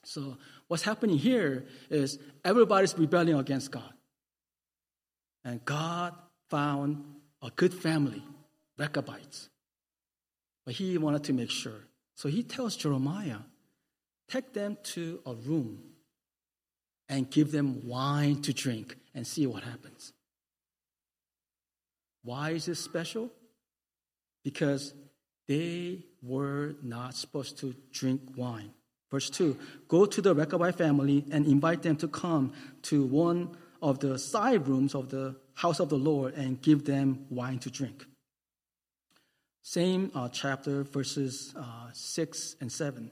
So 0.04 0.36
what's 0.68 0.82
happening 0.82 1.18
here 1.18 1.66
is 1.90 2.18
everybody's 2.44 2.96
rebelling 2.96 3.34
against 3.34 3.70
God. 3.70 3.92
And 5.44 5.64
God 5.64 6.14
found 6.50 7.04
a 7.42 7.50
good 7.50 7.74
family, 7.74 8.22
Rechabites. 8.78 9.48
But 10.64 10.74
he 10.74 10.96
wanted 10.98 11.24
to 11.24 11.32
make 11.32 11.50
sure. 11.50 11.88
So 12.14 12.28
he 12.28 12.42
tells 12.42 12.76
Jeremiah, 12.76 13.38
take 14.28 14.52
them 14.52 14.76
to 14.82 15.20
a 15.24 15.34
room 15.34 15.82
and 17.08 17.30
give 17.30 17.52
them 17.52 17.86
wine 17.86 18.42
to 18.42 18.52
drink 18.52 18.96
and 19.14 19.26
see 19.26 19.46
what 19.46 19.62
happens. 19.62 20.12
Why 22.22 22.50
is 22.50 22.66
this 22.66 22.80
special? 22.80 23.30
Because 24.44 24.92
they 25.46 26.04
were 26.20 26.74
not 26.82 27.14
supposed 27.14 27.58
to 27.60 27.74
drink 27.90 28.20
wine. 28.36 28.72
Verse 29.10 29.30
2 29.30 29.56
Go 29.88 30.06
to 30.06 30.20
the 30.20 30.34
Rechabite 30.34 30.76
family 30.76 31.24
and 31.30 31.46
invite 31.46 31.82
them 31.82 31.96
to 31.96 32.08
come 32.08 32.52
to 32.82 33.04
one 33.04 33.56
of 33.80 34.00
the 34.00 34.18
side 34.18 34.66
rooms 34.66 34.94
of 34.94 35.08
the 35.10 35.36
house 35.54 35.80
of 35.80 35.88
the 35.88 35.98
Lord 35.98 36.34
and 36.34 36.60
give 36.60 36.84
them 36.84 37.26
wine 37.30 37.58
to 37.60 37.70
drink. 37.70 38.06
Same 39.62 40.10
uh, 40.14 40.28
chapter, 40.28 40.82
verses 40.82 41.52
uh, 41.56 41.90
6 41.92 42.56
and 42.60 42.72
7. 42.72 43.10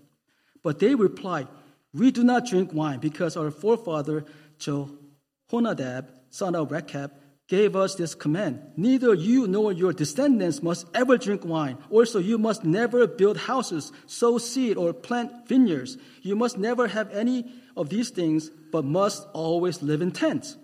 But 0.62 0.78
they 0.78 0.94
replied, 0.94 1.48
We 1.92 2.10
do 2.10 2.24
not 2.24 2.46
drink 2.46 2.72
wine 2.72 2.98
because 2.98 3.36
our 3.36 3.50
forefather 3.50 4.24
Jehonadab, 4.58 6.06
son 6.30 6.54
of 6.54 6.70
Rechab, 6.70 7.12
gave 7.48 7.76
us 7.76 7.94
this 7.94 8.14
command 8.14 8.60
Neither 8.76 9.14
you 9.14 9.46
nor 9.46 9.72
your 9.72 9.92
descendants 9.92 10.62
must 10.62 10.86
ever 10.94 11.16
drink 11.16 11.44
wine. 11.44 11.78
Also, 11.90 12.18
you 12.18 12.38
must 12.38 12.64
never 12.64 13.06
build 13.06 13.36
houses, 13.36 13.92
sow 14.06 14.38
seed, 14.38 14.76
or 14.76 14.92
plant 14.92 15.48
vineyards. 15.48 15.96
You 16.22 16.36
must 16.36 16.58
never 16.58 16.88
have 16.88 17.10
any 17.12 17.52
of 17.76 17.88
these 17.88 18.10
things, 18.10 18.50
but 18.72 18.84
must 18.84 19.26
always 19.32 19.82
live 19.82 20.02
in 20.02 20.10
tents. 20.10 20.56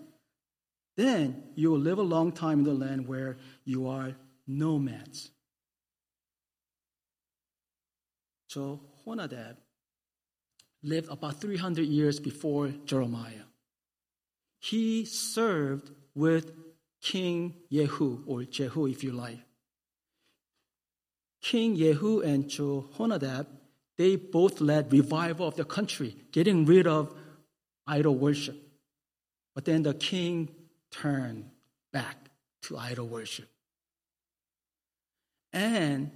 Then 0.95 1.43
you 1.55 1.71
will 1.71 1.79
live 1.79 1.97
a 1.97 2.03
long 2.03 2.31
time 2.31 2.59
in 2.59 2.65
the 2.65 2.73
land 2.73 3.07
where 3.07 3.37
you 3.65 3.87
are 3.87 4.15
nomads. 4.45 5.31
So, 8.47 8.81
Honadab 9.05 9.57
lived 10.83 11.09
about 11.09 11.41
300 11.41 11.87
years 11.87 12.19
before 12.19 12.69
Jeremiah. 12.85 13.47
He 14.59 15.05
served 15.05 15.89
with 16.13 16.51
King 17.03 17.53
Yehu, 17.69 18.23
or 18.25 18.43
Jehu 18.45 18.87
if 18.87 19.03
you 19.03 19.11
like. 19.11 19.39
King 21.41 21.75
Yehu 21.75 22.23
and 22.23 22.45
Jehonadab, 22.45 23.45
they 23.97 24.15
both 24.15 24.61
led 24.61 24.91
revival 24.91 25.49
of 25.49 25.55
the 25.55 25.65
country, 25.65 26.15
getting 26.31 26.65
rid 26.65 26.87
of 26.87 27.13
idol 27.85 28.15
worship. 28.15 28.55
But 29.53 29.65
then 29.65 29.83
the 29.83 29.93
king 29.93 30.49
turned 30.91 31.49
back 31.91 32.15
to 32.63 32.77
idol 32.77 33.07
worship. 33.07 33.49
And 35.51 36.09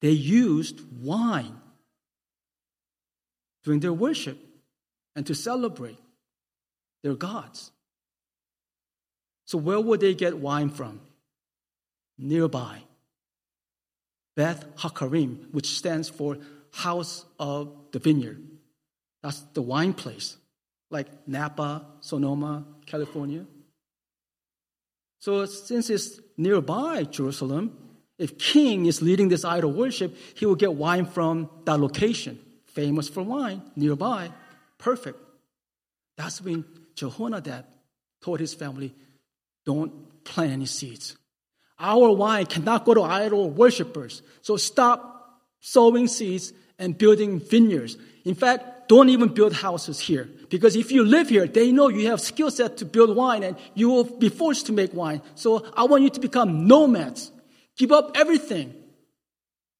they 0.00 0.10
used 0.10 0.80
wine 1.02 1.60
during 3.64 3.80
their 3.80 3.92
worship 3.92 4.38
and 5.16 5.26
to 5.26 5.34
celebrate 5.34 5.98
their 7.02 7.14
gods. 7.14 7.72
So, 9.46 9.58
where 9.58 9.80
would 9.80 10.00
they 10.00 10.14
get 10.14 10.38
wine 10.38 10.70
from? 10.70 11.00
Nearby. 12.18 12.82
Beth 14.36 14.64
Hakarim, 14.76 15.52
which 15.52 15.68
stands 15.68 16.08
for 16.08 16.38
House 16.72 17.24
of 17.38 17.72
the 17.92 17.98
Vineyard. 17.98 18.42
That's 19.22 19.40
the 19.54 19.62
wine 19.62 19.94
place, 19.94 20.36
like 20.90 21.06
Napa, 21.28 21.86
Sonoma, 22.00 22.64
California. 22.86 23.46
So, 25.20 25.46
since 25.46 25.88
it's 25.88 26.20
nearby 26.36 27.04
Jerusalem, 27.04 27.78
if 28.18 28.38
king 28.38 28.86
is 28.86 29.02
leading 29.02 29.28
this 29.28 29.44
idol 29.44 29.72
worship, 29.72 30.16
he 30.36 30.46
will 30.46 30.54
get 30.54 30.74
wine 30.74 31.06
from 31.06 31.50
that 31.64 31.80
location, 31.80 32.38
famous 32.66 33.08
for 33.08 33.22
wine, 33.22 33.62
nearby. 33.76 34.30
Perfect. 34.78 35.18
That's 36.16 36.40
when 36.40 36.64
Jehonadab 36.94 37.64
told 38.22 38.40
his 38.40 38.54
family, 38.54 38.94
don't 39.64 40.24
plant 40.24 40.52
any 40.52 40.66
seeds. 40.66 41.16
Our 41.78 42.12
wine 42.12 42.46
cannot 42.46 42.84
go 42.84 42.94
to 42.94 43.02
idol 43.02 43.50
worshippers. 43.50 44.22
So 44.42 44.56
stop 44.56 45.40
sowing 45.60 46.06
seeds 46.06 46.52
and 46.78 46.96
building 46.96 47.40
vineyards. 47.40 47.96
In 48.24 48.34
fact, 48.34 48.88
don't 48.88 49.08
even 49.08 49.28
build 49.28 49.52
houses 49.52 49.98
here. 49.98 50.28
Because 50.50 50.76
if 50.76 50.92
you 50.92 51.04
live 51.04 51.30
here, 51.30 51.46
they 51.46 51.72
know 51.72 51.88
you 51.88 52.08
have 52.08 52.20
skill 52.20 52.50
set 52.50 52.78
to 52.78 52.84
build 52.84 53.16
wine 53.16 53.42
and 53.42 53.56
you 53.74 53.88
will 53.88 54.04
be 54.04 54.28
forced 54.28 54.66
to 54.66 54.72
make 54.72 54.92
wine. 54.94 55.22
So 55.34 55.66
I 55.76 55.84
want 55.84 56.02
you 56.02 56.10
to 56.10 56.20
become 56.20 56.66
nomads. 56.66 57.30
Give 57.76 57.92
up 57.92 58.12
everything 58.14 58.74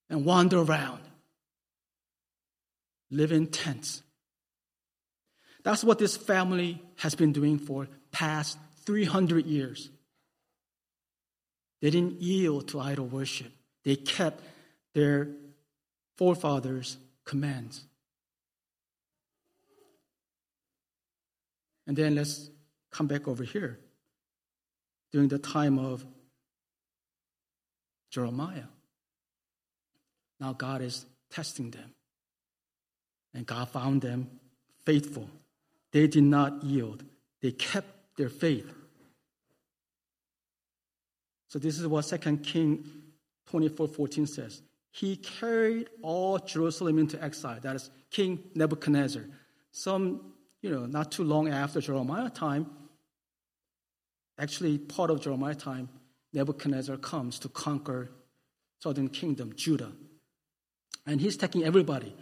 and 0.08 0.24
wander 0.24 0.58
around. 0.58 1.00
Live 3.10 3.30
in 3.30 3.46
tents. 3.46 4.02
That's 5.62 5.84
what 5.84 5.98
this 5.98 6.16
family 6.16 6.82
has 6.96 7.14
been 7.14 7.32
doing 7.32 7.58
for 7.58 7.88
past 8.10 8.58
300 8.84 9.46
years. 9.46 9.90
They 11.80 11.90
didn't 11.90 12.20
yield 12.20 12.68
to 12.68 12.80
idol 12.80 13.06
worship. 13.06 13.52
They 13.84 13.96
kept 13.96 14.42
their 14.94 15.28
forefathers' 16.16 16.96
commands. 17.24 17.84
And 21.86 21.96
then 21.96 22.14
let's 22.14 22.50
come 22.90 23.06
back 23.06 23.28
over 23.28 23.44
here. 23.44 23.78
During 25.12 25.28
the 25.28 25.38
time 25.38 25.78
of 25.78 26.04
Jeremiah, 28.10 28.64
now 30.40 30.52
God 30.52 30.80
is 30.80 31.04
testing 31.30 31.70
them. 31.70 31.94
And 33.32 33.46
God 33.46 33.68
found 33.68 34.02
them 34.02 34.30
faithful. 34.84 35.28
They 35.92 36.06
did 36.06 36.24
not 36.24 36.62
yield, 36.64 37.04
they 37.42 37.52
kept 37.52 37.93
their 38.16 38.29
faith. 38.29 38.72
So 41.48 41.59
this 41.59 41.79
is 41.79 41.87
what 41.87 42.03
2 42.03 42.37
King 42.38 42.85
24 43.50 43.88
14 43.88 44.27
says. 44.27 44.62
He 44.90 45.16
carried 45.16 45.88
all 46.03 46.38
Jerusalem 46.38 46.98
into 46.98 47.22
exile. 47.22 47.59
That 47.61 47.77
is 47.77 47.90
King 48.11 48.38
Nebuchadnezzar. 48.55 49.24
Some, 49.72 50.33
you 50.62 50.70
know, 50.70 50.87
not 50.87 51.11
too 51.11 51.24
long 51.24 51.48
after 51.48 51.81
Jeremiah 51.81 52.31
time, 52.31 52.70
actually 54.38 54.79
part 54.79 55.11
of 55.11 55.20
Jeremiah 55.20 55.55
time, 55.55 55.88
Nebuchadnezzar 56.33 56.96
comes 56.96 57.38
to 57.40 57.48
conquer 57.48 58.11
southern 58.81 59.09
kingdom, 59.09 59.53
Judah. 59.57 59.92
And 61.07 61.20
he's 61.20 61.37
taking 61.37 61.64
everybody 61.64 62.14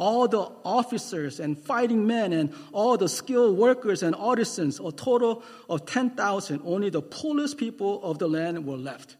all 0.00 0.26
the 0.26 0.50
officers 0.64 1.38
and 1.40 1.58
fighting 1.58 2.06
men 2.06 2.32
and 2.32 2.54
all 2.72 2.96
the 2.96 3.06
skilled 3.06 3.58
workers 3.58 4.02
and 4.02 4.16
artisans, 4.16 4.80
a 4.80 4.90
total 4.90 5.42
of 5.68 5.84
10,000, 5.84 6.62
only 6.64 6.88
the 6.88 7.02
poorest 7.02 7.58
people 7.58 8.02
of 8.02 8.18
the 8.18 8.26
land 8.26 8.64
were 8.64 8.78
left. 8.78 9.18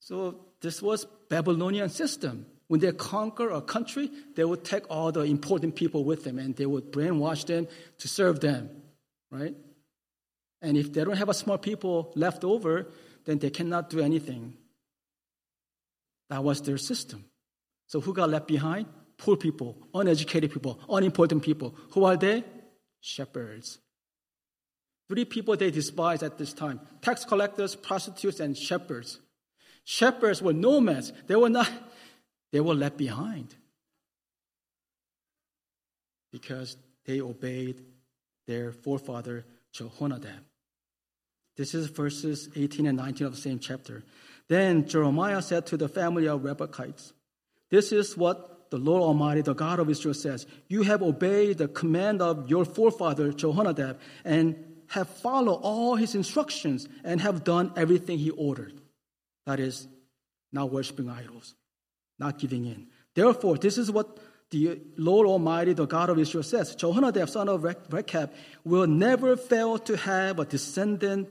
So 0.00 0.46
this 0.62 0.80
was 0.80 1.04
Babylonian 1.28 1.90
system. 1.90 2.46
When 2.68 2.80
they 2.80 2.92
conquer 2.92 3.50
a 3.50 3.60
country, 3.60 4.10
they 4.36 4.44
would 4.44 4.64
take 4.64 4.90
all 4.90 5.12
the 5.12 5.20
important 5.20 5.76
people 5.76 6.02
with 6.02 6.24
them 6.24 6.38
and 6.38 6.56
they 6.56 6.64
would 6.64 6.90
brainwash 6.90 7.44
them 7.44 7.68
to 7.98 8.08
serve 8.08 8.40
them, 8.40 8.70
right? 9.30 9.54
And 10.62 10.78
if 10.78 10.94
they 10.94 11.04
don't 11.04 11.18
have 11.18 11.28
a 11.28 11.34
smart 11.34 11.60
people 11.60 12.10
left 12.14 12.42
over, 12.42 12.86
then 13.26 13.38
they 13.38 13.50
cannot 13.50 13.90
do 13.90 14.00
anything. 14.00 14.56
That 16.30 16.42
was 16.42 16.62
their 16.62 16.78
system. 16.78 17.26
So 17.86 18.00
who 18.00 18.14
got 18.14 18.30
left 18.30 18.48
behind? 18.48 18.86
Poor 19.22 19.36
people, 19.36 19.76
uneducated 19.94 20.50
people, 20.50 20.80
unimportant 20.88 21.44
people. 21.44 21.76
Who 21.92 22.02
are 22.02 22.16
they? 22.16 22.42
Shepherds. 23.00 23.78
Three 25.08 25.24
people 25.24 25.56
they 25.56 25.70
despised 25.70 26.24
at 26.24 26.38
this 26.38 26.52
time 26.52 26.80
tax 27.02 27.24
collectors, 27.24 27.76
prostitutes, 27.76 28.40
and 28.40 28.58
shepherds. 28.58 29.20
Shepherds 29.84 30.42
were 30.42 30.52
nomads. 30.52 31.12
They 31.28 31.36
were 31.36 31.48
not, 31.48 31.70
they 32.50 32.60
were 32.60 32.74
left 32.74 32.96
behind 32.96 33.54
because 36.32 36.76
they 37.06 37.20
obeyed 37.20 37.80
their 38.48 38.72
forefather 38.72 39.44
Jehonadab. 39.72 40.42
This 41.56 41.74
is 41.74 41.86
verses 41.86 42.48
18 42.56 42.86
and 42.86 42.98
19 42.98 43.28
of 43.28 43.36
the 43.36 43.40
same 43.40 43.60
chapter. 43.60 44.02
Then 44.48 44.88
Jeremiah 44.88 45.42
said 45.42 45.66
to 45.66 45.76
the 45.76 45.88
family 45.88 46.26
of 46.26 46.42
Rechabites, 46.42 47.12
This 47.70 47.92
is 47.92 48.16
what 48.16 48.51
the 48.72 48.78
Lord 48.78 49.02
Almighty, 49.02 49.42
the 49.42 49.54
God 49.54 49.80
of 49.80 49.90
Israel, 49.90 50.14
says, 50.14 50.46
You 50.66 50.82
have 50.82 51.02
obeyed 51.02 51.58
the 51.58 51.68
command 51.68 52.22
of 52.22 52.48
your 52.48 52.64
forefather 52.64 53.30
Jehonadab 53.30 53.98
and 54.24 54.56
have 54.88 55.08
followed 55.08 55.60
all 55.62 55.94
his 55.96 56.14
instructions 56.14 56.88
and 57.04 57.20
have 57.20 57.44
done 57.44 57.72
everything 57.76 58.18
he 58.18 58.30
ordered. 58.30 58.72
That 59.44 59.60
is, 59.60 59.86
not 60.52 60.72
worshiping 60.72 61.10
idols, 61.10 61.54
not 62.18 62.38
giving 62.38 62.64
in. 62.64 62.86
Therefore, 63.14 63.58
this 63.58 63.76
is 63.76 63.90
what 63.90 64.18
the 64.50 64.80
Lord 64.96 65.26
Almighty, 65.26 65.74
the 65.74 65.86
God 65.86 66.08
of 66.08 66.18
Israel, 66.18 66.42
says 66.42 66.74
Jehonadab, 66.74 67.28
son 67.28 67.50
of 67.50 67.64
Rechab, 67.64 68.32
will 68.64 68.86
never 68.86 69.36
fail 69.36 69.78
to 69.80 69.98
have 69.98 70.38
a 70.38 70.46
descendant 70.46 71.28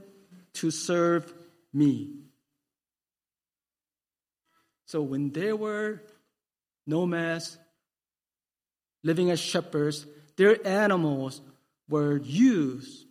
to 0.54 0.70
serve 0.70 1.34
me. 1.74 2.12
So 4.86 5.02
when 5.02 5.32
they 5.32 5.54
were 5.54 6.04
nomads, 6.86 7.58
living 9.04 9.32
as 9.32 9.40
shepherds, 9.40 10.06
their 10.38 10.66
animals 10.66 11.42
were 11.90 12.18
used 12.18 13.06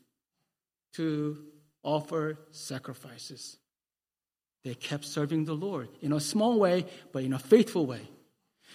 to 0.95 1.45
offer 1.83 2.39
sacrifices. 2.51 3.59
They 4.65 4.75
kept 4.75 5.05
serving 5.05 5.45
the 5.45 5.55
Lord 5.55 5.89
in 6.01 6.13
a 6.13 6.21
small 6.21 6.59
way, 6.59 6.87
but 7.13 7.25
in 7.25 7.33
a 7.33 7.39
faithful 7.39 7.87
way. 7.87 8.09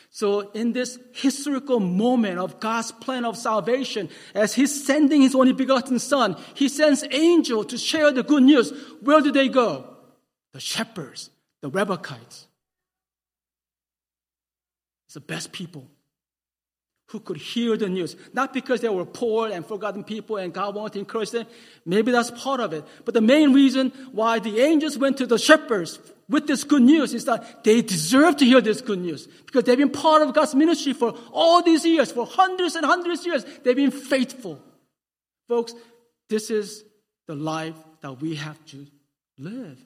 So, 0.09 0.51
in 0.51 0.71
this 0.71 0.97
historical 1.13 1.79
moment 1.79 2.39
of 2.39 2.59
God's 2.59 2.91
plan 2.91 3.25
of 3.25 3.37
salvation, 3.37 4.09
as 4.33 4.53
He's 4.53 4.85
sending 4.85 5.21
His 5.21 5.35
only 5.35 5.53
begotten 5.53 5.99
Son, 5.99 6.37
He 6.53 6.69
sends 6.69 7.03
angels 7.11 7.67
to 7.67 7.77
share 7.77 8.11
the 8.11 8.23
good 8.23 8.43
news. 8.43 8.71
Where 9.01 9.21
do 9.21 9.31
they 9.31 9.49
go? 9.49 9.97
The 10.53 10.59
shepherds, 10.59 11.29
the 11.61 11.69
Rechabites 11.69 12.47
the 15.15 15.21
best 15.21 15.51
people 15.51 15.87
who 17.07 17.19
could 17.19 17.37
hear 17.37 17.77
the 17.77 17.87
news. 17.89 18.15
Not 18.33 18.53
because 18.53 18.81
they 18.81 18.89
were 18.89 19.05
poor 19.05 19.49
and 19.49 19.65
forgotten 19.65 20.03
people 20.03 20.37
and 20.37 20.53
God 20.53 20.75
wanted 20.75 20.93
to 20.93 20.99
encourage 20.99 21.31
them. 21.31 21.47
Maybe 21.85 22.11
that's 22.11 22.31
part 22.31 22.59
of 22.59 22.73
it. 22.73 22.83
But 23.05 23.13
the 23.13 23.21
main 23.21 23.53
reason 23.53 23.91
why 24.11 24.39
the 24.39 24.59
angels 24.59 24.97
went 24.97 25.17
to 25.17 25.25
the 25.25 25.37
shepherds 25.37 25.99
with 26.27 26.47
this 26.47 26.63
good 26.63 26.81
news 26.81 27.13
is 27.13 27.25
that 27.25 27.63
they 27.63 27.81
deserve 27.81 28.37
to 28.37 28.45
hear 28.45 28.59
this 28.59 28.81
good 28.81 28.99
news 28.99 29.27
because 29.45 29.63
they've 29.63 29.77
been 29.77 29.91
part 29.91 30.21
of 30.21 30.33
God's 30.33 30.55
ministry 30.55 30.93
for 30.93 31.15
all 31.31 31.61
these 31.61 31.85
years, 31.85 32.11
for 32.11 32.25
hundreds 32.25 32.75
and 32.75 32.85
hundreds 32.85 33.21
of 33.21 33.27
years. 33.27 33.45
They've 33.63 33.75
been 33.75 33.91
faithful. 33.91 34.59
Folks, 35.47 35.73
this 36.29 36.49
is 36.49 36.83
the 37.27 37.35
life 37.35 37.75
that 38.01 38.19
we 38.19 38.35
have 38.35 38.63
to 38.67 38.85
live. 39.37 39.79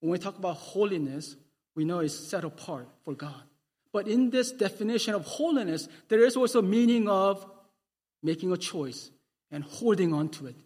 When 0.00 0.12
we 0.12 0.18
talk 0.18 0.38
about 0.38 0.56
holiness, 0.56 1.34
we 1.74 1.84
know 1.84 2.00
is 2.00 2.16
set 2.16 2.44
apart 2.44 2.88
for 3.04 3.14
God. 3.14 3.42
But 3.92 4.08
in 4.08 4.30
this 4.30 4.52
definition 4.52 5.14
of 5.14 5.24
holiness, 5.24 5.88
there 6.08 6.24
is 6.24 6.36
also 6.36 6.60
meaning 6.62 7.08
of 7.08 7.46
making 8.22 8.52
a 8.52 8.56
choice 8.56 9.10
and 9.50 9.62
holding 9.62 10.12
on 10.12 10.28
to 10.30 10.46
it. 10.46 10.56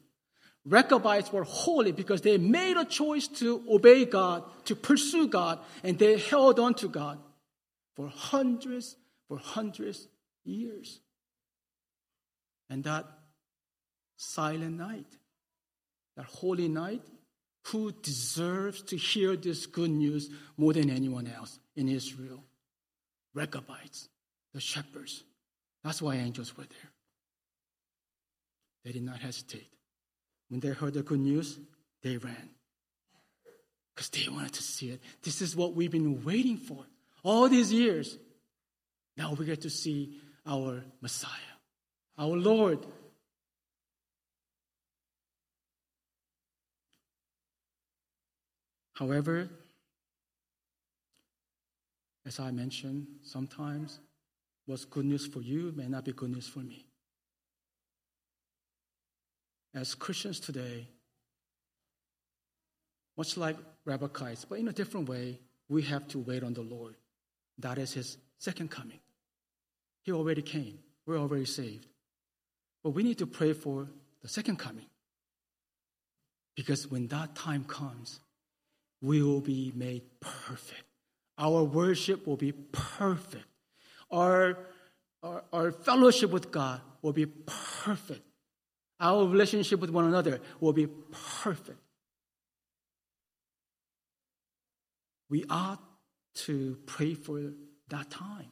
Rechabites 0.65 1.33
were 1.33 1.45
holy 1.45 1.93
because 1.93 2.21
they 2.21 2.37
made 2.37 2.77
a 2.77 2.85
choice 2.85 3.27
to 3.29 3.63
obey 3.69 4.05
God, 4.05 4.45
to 4.67 4.77
pursue 4.77 5.29
God, 5.29 5.59
and 5.83 5.99
they 5.99 6.19
held 6.19 6.59
on 6.59 6.75
to 6.75 6.89
God 6.89 7.19
for 7.97 8.09
hundreds, 8.09 8.97
for 9.29 9.39
hundreds 9.39 10.09
years. 10.45 11.01
And 12.71 12.85
that 12.85 13.07
silent 14.17 14.77
night, 14.77 15.07
that 16.17 16.27
holy 16.27 16.69
night, 16.69 17.03
who 17.69 17.93
deserves 18.03 18.83
to 18.83 18.97
hear 18.97 19.37
this 19.37 19.67
good 19.67 19.91
news 19.91 20.31
more 20.57 20.73
than 20.73 20.91
anyone 20.91 21.27
else 21.27 21.59
in 21.77 21.89
Israel? 21.89 22.43
Rechabites, 23.35 24.09
the 24.55 24.61
shepherds. 24.61 25.23
That's 25.85 26.03
why 26.03 26.17
angels 26.17 26.57
were 26.57 26.65
there. 26.65 26.91
They 28.85 28.93
did 28.93 29.03
not 29.03 29.21
hesitate. 29.21 29.69
When 30.49 30.61
they 30.61 30.71
heard 30.71 30.95
the 30.95 31.03
good 31.03 31.21
news, 31.21 31.59
they 32.03 32.17
ran. 32.17 32.51
Because 33.95 34.09
they 34.11 34.29
wanted 34.31 34.55
to 34.55 34.63
see 34.63 34.91
it. 34.91 35.01
This 35.23 35.43
is 35.43 35.55
what 35.55 35.75
we've 35.75 35.91
been 35.91 36.25
waiting 36.25 36.57
for 36.57 36.85
all 37.23 37.49
these 37.49 37.73
years. 37.73 38.17
Now 39.17 39.35
we 39.35 39.45
get 39.45 39.63
to 39.63 39.71
see 39.71 40.21
our 40.47 40.85
Messiah, 41.01 41.31
our 42.17 42.37
Lord. 42.37 42.87
However, 48.99 49.49
as 52.27 52.41
I 52.41 52.51
mentioned, 52.51 53.07
sometimes 53.23 54.01
what's 54.67 54.85
good 54.85 55.05
news 55.05 55.25
for 55.25 55.41
you 55.41 55.73
may 55.77 55.87
not 55.87 56.05
be 56.05 56.13
good 56.13 56.31
news 56.31 56.49
for 56.49 56.59
me. 56.59 56.85
As 59.73 59.95
Christians 59.95 60.41
today, 60.41 60.89
much 63.17 63.37
like 63.37 63.57
Rabbi 63.85 64.09
but 64.49 64.59
in 64.59 64.67
a 64.67 64.73
different 64.73 65.09
way, 65.09 65.39
we 65.69 65.83
have 65.83 66.09
to 66.09 66.19
wait 66.19 66.43
on 66.43 66.55
the 66.55 66.63
Lord. 66.63 66.97
That 67.59 67.79
is 67.79 67.93
his 67.93 68.19
second 68.39 68.69
coming. 68.73 68.99
He 70.03 70.11
already 70.11 70.43
came. 70.43 70.81
We're 71.07 71.19
already 71.19 71.45
saved. 71.45 71.87
But 72.83 72.91
we 72.91 73.05
need 73.05 73.19
to 73.19 73.27
pray 73.29 73.53
for 73.53 73.87
the 74.23 74.29
second 74.29 74.57
coming. 74.59 74.87
Because 76.57 76.91
when 76.91 77.07
that 77.09 77.37
time 77.37 77.63
comes, 77.63 78.19
we 79.01 79.23
will 79.23 79.41
be 79.41 79.73
made 79.75 80.03
perfect. 80.21 80.83
Our 81.39 81.63
worship 81.63 82.27
will 82.27 82.37
be 82.37 82.53
perfect. 82.53 83.45
Our, 84.11 84.59
our, 85.23 85.45
our 85.53 85.73
fellowship 85.73 86.31
with 86.31 86.51
God 86.51 86.81
will 87.03 87.13
be 87.13 87.27
perfect. 87.27 88.23
Our 89.01 89.27
relationship 89.27 89.79
with 89.79 89.91
one 89.91 90.07
another 90.07 90.41
will 90.61 90.73
be 90.73 90.89
perfect. 91.43 91.79
We 95.31 95.45
ought 95.49 95.81
to 96.47 96.79
pray 96.87 97.15
for 97.15 97.53
that 97.89 98.11
time. 98.11 98.51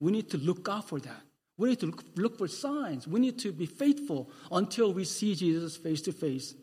We 0.00 0.12
need 0.12 0.30
to 0.30 0.38
look 0.38 0.68
out 0.68 0.88
for 0.88 1.00
that. 1.00 1.22
We 1.56 1.70
need 1.70 1.80
to 1.80 1.86
look, 1.86 2.04
look 2.14 2.38
for 2.38 2.46
signs. 2.46 3.08
We 3.08 3.18
need 3.18 3.38
to 3.40 3.50
be 3.50 3.66
faithful 3.66 4.30
until 4.52 4.92
we 4.92 5.04
see 5.04 5.34
Jesus 5.34 5.76
face 5.76 6.02
to 6.02 6.12
face, 6.12 6.54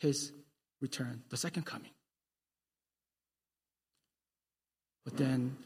his 0.00 0.32
return, 0.82 1.22
the 1.30 1.36
second 1.36 1.64
coming. 1.64 1.90
But 5.04 5.16
then 5.16 5.56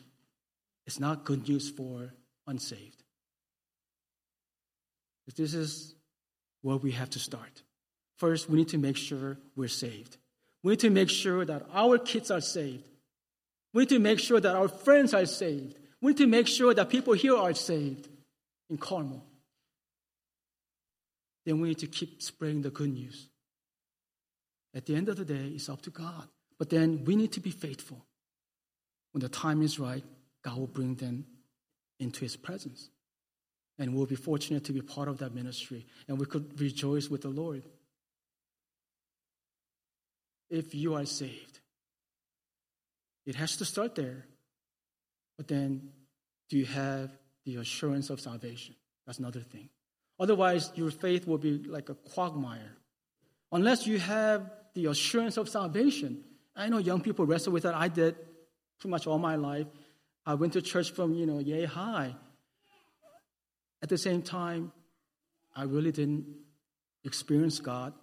it's 0.86 1.00
not 1.00 1.24
good 1.24 1.48
news 1.48 1.68
for 1.68 2.12
unsaved. 2.46 3.02
This 5.34 5.54
is 5.54 5.94
where 6.62 6.76
we 6.76 6.92
have 6.92 7.10
to 7.10 7.18
start. 7.18 7.62
First, 8.16 8.48
we 8.48 8.58
need 8.58 8.68
to 8.68 8.78
make 8.78 8.96
sure 8.96 9.36
we're 9.56 9.68
saved. 9.68 10.16
We 10.62 10.72
need 10.72 10.80
to 10.80 10.90
make 10.90 11.10
sure 11.10 11.44
that 11.44 11.66
our 11.74 11.98
kids 11.98 12.30
are 12.30 12.40
saved. 12.40 12.88
We 13.74 13.82
need 13.82 13.88
to 13.90 13.98
make 13.98 14.20
sure 14.20 14.40
that 14.40 14.54
our 14.54 14.68
friends 14.68 15.12
are 15.12 15.26
saved. 15.26 15.76
We 16.00 16.12
need 16.12 16.18
to 16.18 16.26
make 16.26 16.46
sure 16.46 16.72
that 16.72 16.88
people 16.88 17.12
here 17.12 17.36
are 17.36 17.54
saved 17.54 18.08
in 18.70 18.78
Carmel. 18.78 19.22
Then 21.44 21.60
we 21.60 21.68
need 21.68 21.78
to 21.78 21.86
keep 21.86 22.22
spreading 22.22 22.62
the 22.62 22.70
good 22.70 22.92
news. 22.92 23.28
At 24.76 24.84
the 24.84 24.94
end 24.94 25.08
of 25.08 25.16
the 25.16 25.24
day, 25.24 25.52
it's 25.54 25.70
up 25.70 25.80
to 25.82 25.90
God. 25.90 26.28
But 26.58 26.68
then 26.68 27.04
we 27.06 27.16
need 27.16 27.32
to 27.32 27.40
be 27.40 27.50
faithful. 27.50 28.04
When 29.12 29.22
the 29.22 29.28
time 29.30 29.62
is 29.62 29.78
right, 29.80 30.04
God 30.44 30.58
will 30.58 30.66
bring 30.66 30.96
them 30.96 31.24
into 31.98 32.20
His 32.20 32.36
presence. 32.36 32.90
And 33.78 33.94
we'll 33.94 34.06
be 34.06 34.16
fortunate 34.16 34.64
to 34.64 34.72
be 34.72 34.82
part 34.82 35.08
of 35.08 35.18
that 35.18 35.34
ministry. 35.34 35.86
And 36.08 36.18
we 36.18 36.26
could 36.26 36.60
rejoice 36.60 37.08
with 37.08 37.22
the 37.22 37.30
Lord. 37.30 37.62
If 40.50 40.74
you 40.74 40.94
are 40.94 41.06
saved, 41.06 41.60
it 43.24 43.34
has 43.34 43.56
to 43.56 43.64
start 43.64 43.94
there. 43.94 44.26
But 45.38 45.48
then, 45.48 45.88
do 46.50 46.58
you 46.58 46.66
have 46.66 47.10
the 47.46 47.56
assurance 47.56 48.10
of 48.10 48.20
salvation? 48.20 48.74
That's 49.06 49.18
another 49.18 49.40
thing. 49.40 49.70
Otherwise, 50.20 50.70
your 50.74 50.90
faith 50.90 51.26
will 51.26 51.38
be 51.38 51.58
like 51.58 51.88
a 51.88 51.94
quagmire. 51.94 52.76
Unless 53.52 53.86
you 53.86 53.98
have 53.98 54.50
the 54.76 54.86
assurance 54.86 55.38
of 55.38 55.48
salvation. 55.48 56.22
I 56.54 56.68
know 56.68 56.78
young 56.78 57.00
people 57.00 57.24
wrestle 57.24 57.52
with 57.52 57.62
that. 57.64 57.74
I 57.74 57.88
did 57.88 58.14
pretty 58.78 58.90
much 58.90 59.06
all 59.06 59.18
my 59.18 59.36
life. 59.36 59.66
I 60.24 60.34
went 60.34 60.52
to 60.52 60.62
church 60.62 60.90
from, 60.90 61.14
you 61.14 61.24
know, 61.24 61.38
yay 61.38 61.64
high. 61.64 62.14
At 63.82 63.88
the 63.88 63.96
same 63.96 64.20
time, 64.20 64.72
I 65.54 65.62
really 65.64 65.92
didn't 65.92 66.26
experience 67.04 67.58
God 67.58 67.94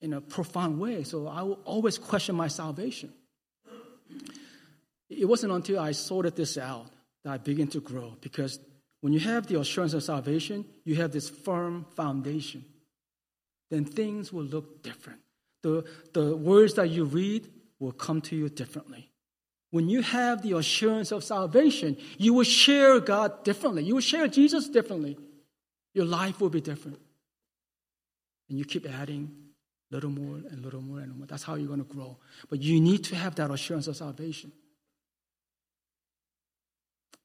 in 0.00 0.12
a 0.12 0.20
profound 0.20 0.78
way. 0.78 1.02
So 1.02 1.26
I 1.26 1.42
will 1.42 1.60
always 1.64 1.98
question 1.98 2.36
my 2.36 2.48
salvation. 2.48 3.12
It 5.10 5.28
wasn't 5.28 5.52
until 5.52 5.80
I 5.80 5.92
sorted 5.92 6.36
this 6.36 6.56
out 6.56 6.86
that 7.24 7.32
I 7.32 7.38
began 7.38 7.66
to 7.68 7.80
grow 7.80 8.16
because 8.20 8.60
when 9.00 9.12
you 9.12 9.20
have 9.20 9.48
the 9.48 9.58
assurance 9.58 9.92
of 9.92 10.04
salvation, 10.04 10.64
you 10.84 10.94
have 10.96 11.10
this 11.10 11.28
firm 11.28 11.86
foundation. 11.96 12.64
Then 13.70 13.84
things 13.84 14.32
will 14.32 14.44
look 14.44 14.84
different. 14.84 15.18
The, 15.62 15.84
the 16.12 16.36
words 16.36 16.74
that 16.74 16.90
you 16.90 17.04
read 17.04 17.48
will 17.78 17.92
come 17.92 18.20
to 18.22 18.36
you 18.36 18.48
differently. 18.48 19.10
When 19.70 19.88
you 19.88 20.02
have 20.02 20.42
the 20.42 20.56
assurance 20.56 21.12
of 21.12 21.24
salvation, 21.24 21.96
you 22.18 22.34
will 22.34 22.44
share 22.44 23.00
God 23.00 23.42
differently. 23.42 23.82
You 23.84 23.94
will 23.94 24.02
share 24.02 24.28
Jesus 24.28 24.68
differently. 24.68 25.16
Your 25.94 26.04
life 26.04 26.40
will 26.40 26.50
be 26.50 26.60
different. 26.60 26.98
And 28.48 28.58
you 28.58 28.64
keep 28.64 28.86
adding 28.86 29.34
little 29.90 30.10
more 30.10 30.36
and 30.50 30.62
little 30.62 30.80
more 30.80 31.00
and 31.00 31.16
more. 31.16 31.26
That's 31.26 31.42
how 31.42 31.54
you're 31.54 31.68
going 31.68 31.84
to 31.84 31.94
grow. 31.94 32.18
But 32.50 32.60
you 32.60 32.80
need 32.80 33.04
to 33.04 33.16
have 33.16 33.34
that 33.36 33.50
assurance 33.50 33.86
of 33.86 33.96
salvation. 33.96 34.52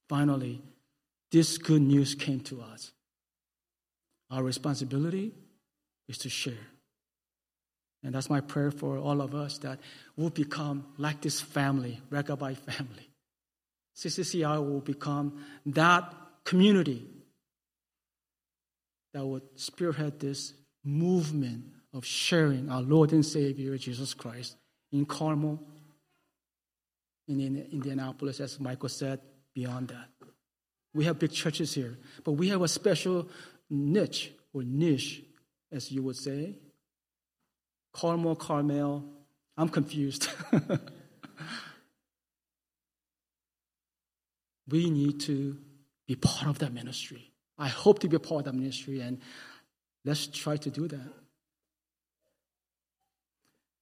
Finally, 0.08 0.62
this 1.32 1.58
good 1.58 1.82
news 1.82 2.16
came 2.16 2.40
to 2.42 2.62
us. 2.62 2.92
Our 4.32 4.44
responsibility 4.44 5.34
is 6.08 6.18
to 6.20 6.30
share. 6.30 6.54
And 8.08 8.16
that's 8.16 8.30
my 8.30 8.40
prayer 8.40 8.72
for 8.72 8.98
all 8.98 9.20
of 9.20 9.36
us 9.36 9.58
that 9.58 9.82
we'll 10.16 10.30
become 10.30 10.86
like 10.98 11.20
this 11.20 11.42
family, 11.42 12.00
Rechabi 12.10 12.56
family. 12.56 13.10
CCCI 13.98 14.66
will 14.66 14.80
become 14.80 15.44
that 15.66 16.16
community 16.46 17.06
that 19.14 19.26
would 19.26 19.42
spearhead 19.56 20.22
this 20.22 20.54
movement 20.86 21.66
of 21.94 22.06
sharing 22.06 22.70
our 22.70 22.82
Lord 22.82 23.12
and 23.12 23.26
Savior 23.26 23.78
Jesus 23.78 24.14
Christ 24.14 24.56
in 24.94 25.06
Carmel, 25.06 25.60
in 27.28 27.68
Indianapolis, 27.74 28.40
as 28.40 28.58
Michael 28.58 28.88
said, 28.88 29.20
beyond 29.54 29.90
that. 29.90 30.08
We 30.94 31.04
have 31.04 31.20
big 31.20 31.34
churches 31.34 31.74
here, 31.74 31.98
but 32.24 32.32
we 32.32 32.48
have 32.48 32.62
a 32.62 32.70
special 32.70 33.28
niche 33.70 34.32
or 34.54 34.64
niche, 34.64 35.24
as 35.74 35.92
you 35.92 36.04
would 36.04 36.16
say, 36.16 36.56
Carmel, 37.98 38.36
Carmel. 38.36 39.04
I'm 39.58 39.70
confused. 39.70 40.30
we 44.70 44.92
need 44.92 45.20
to 45.22 45.58
be 46.08 46.16
part 46.16 46.48
of 46.48 46.60
that 46.60 46.74
ministry. 46.74 47.32
I 47.58 47.70
hope 47.70 47.98
to 48.00 48.08
be 48.08 48.20
part 48.20 48.42
of 48.42 48.46
that 48.46 48.54
ministry, 48.54 49.00
and 49.02 49.20
let's 50.06 50.28
try 50.28 50.58
to 50.58 50.70
do 50.70 50.88
that. 50.88 51.12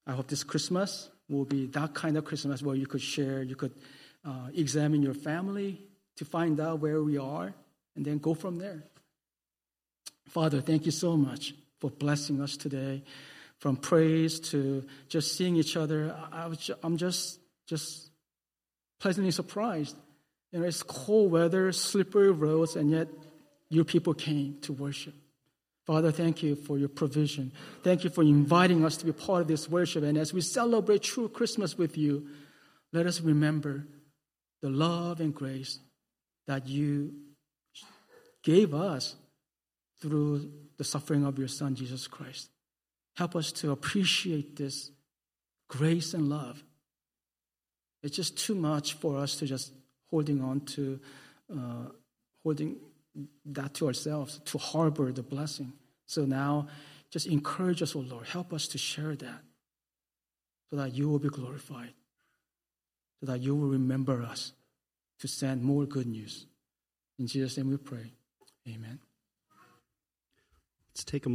I 0.07 0.13
hope 0.13 0.27
this 0.27 0.45
Christmas 0.45 1.09
will 1.27 1.43
be 1.43 1.65
that 1.67 1.93
kind 1.93 2.15
of 2.15 2.23
Christmas 2.23 2.61
where 2.61 2.77
you 2.77 2.87
could 2.87 3.01
share, 3.01 3.43
you 3.43 3.57
could 3.57 3.73
uh, 4.23 4.47
examine 4.55 5.01
your 5.01 5.13
family 5.13 5.81
to 6.15 6.23
find 6.23 6.61
out 6.61 6.79
where 6.79 7.03
we 7.03 7.17
are, 7.17 7.53
and 7.97 8.05
then 8.05 8.19
go 8.19 8.33
from 8.33 8.59
there. 8.59 8.81
Father, 10.29 10.61
thank 10.61 10.85
you 10.85 10.91
so 10.93 11.17
much 11.17 11.53
for 11.81 11.89
blessing 11.89 12.39
us 12.39 12.55
today 12.55 13.03
from 13.59 13.77
praise 13.77 14.39
to 14.39 14.85
just 15.07 15.37
seeing 15.37 15.55
each 15.55 15.77
other. 15.77 16.15
I 16.31 16.51
I'm 16.83 16.97
just, 16.97 17.39
just 17.67 18.11
pleasantly 18.99 19.31
surprised. 19.31 19.95
You 20.51 20.59
know, 20.59 20.65
it's 20.65 20.83
cold 20.83 21.31
weather, 21.31 21.71
slippery 21.71 22.31
roads, 22.31 22.75
and 22.75 22.91
yet 22.91 23.07
your 23.69 23.85
people 23.85 24.13
came 24.13 24.59
to 24.61 24.73
worship. 24.73 25.13
Father, 25.85 26.11
thank 26.11 26.41
you 26.41 26.55
for 26.55 26.77
your 26.79 26.89
provision. 26.89 27.51
Thank 27.83 28.03
you 28.03 28.09
for 28.09 28.23
inviting 28.23 28.83
us 28.83 28.97
to 28.97 29.05
be 29.05 29.11
part 29.11 29.41
of 29.41 29.47
this 29.47 29.69
worship. 29.69 30.03
And 30.03 30.17
as 30.17 30.33
we 30.33 30.41
celebrate 30.41 31.03
true 31.03 31.29
Christmas 31.29 31.77
with 31.77 31.97
you, 31.97 32.27
let 32.91 33.05
us 33.05 33.21
remember 33.21 33.85
the 34.61 34.69
love 34.69 35.19
and 35.19 35.33
grace 35.33 35.79
that 36.47 36.67
you 36.67 37.13
gave 38.43 38.73
us 38.73 39.15
through 40.01 40.51
the 40.77 40.83
suffering 40.83 41.25
of 41.25 41.37
your 41.37 41.47
Son, 41.47 41.75
Jesus 41.75 42.07
Christ. 42.07 42.49
Help 43.15 43.35
us 43.35 43.51
to 43.53 43.71
appreciate 43.71 44.55
this 44.55 44.91
grace 45.67 46.13
and 46.13 46.29
love. 46.29 46.63
It's 48.03 48.15
just 48.15 48.37
too 48.37 48.55
much 48.55 48.93
for 48.93 49.17
us 49.17 49.37
to 49.37 49.45
just 49.45 49.73
holding 50.09 50.41
on 50.41 50.61
to, 50.61 50.99
uh, 51.51 51.89
holding 52.43 52.77
that 53.45 53.73
to 53.75 53.87
ourselves, 53.87 54.39
to 54.45 54.57
harbor 54.57 55.11
the 55.11 55.23
blessing. 55.23 55.73
So 56.05 56.25
now, 56.25 56.67
just 57.09 57.27
encourage 57.27 57.81
us, 57.81 57.95
O 57.95 57.99
oh 57.99 58.01
Lord. 58.03 58.27
Help 58.27 58.53
us 58.53 58.67
to 58.69 58.77
share 58.77 59.15
that 59.15 59.41
so 60.69 60.75
that 60.75 60.93
you 60.93 61.09
will 61.09 61.19
be 61.19 61.29
glorified, 61.29 61.93
so 63.19 63.25
that 63.27 63.39
you 63.39 63.55
will 63.55 63.69
remember 63.69 64.21
us 64.21 64.51
to 65.19 65.27
send 65.27 65.63
more 65.63 65.85
good 65.85 66.07
news. 66.07 66.45
In 67.17 67.27
Jesus' 67.27 67.57
name 67.57 67.69
we 67.69 67.77
pray. 67.77 68.11
Amen. 68.67 68.99
Let's 70.89 71.03
take 71.03 71.25
a 71.25 71.29
moment. 71.29 71.33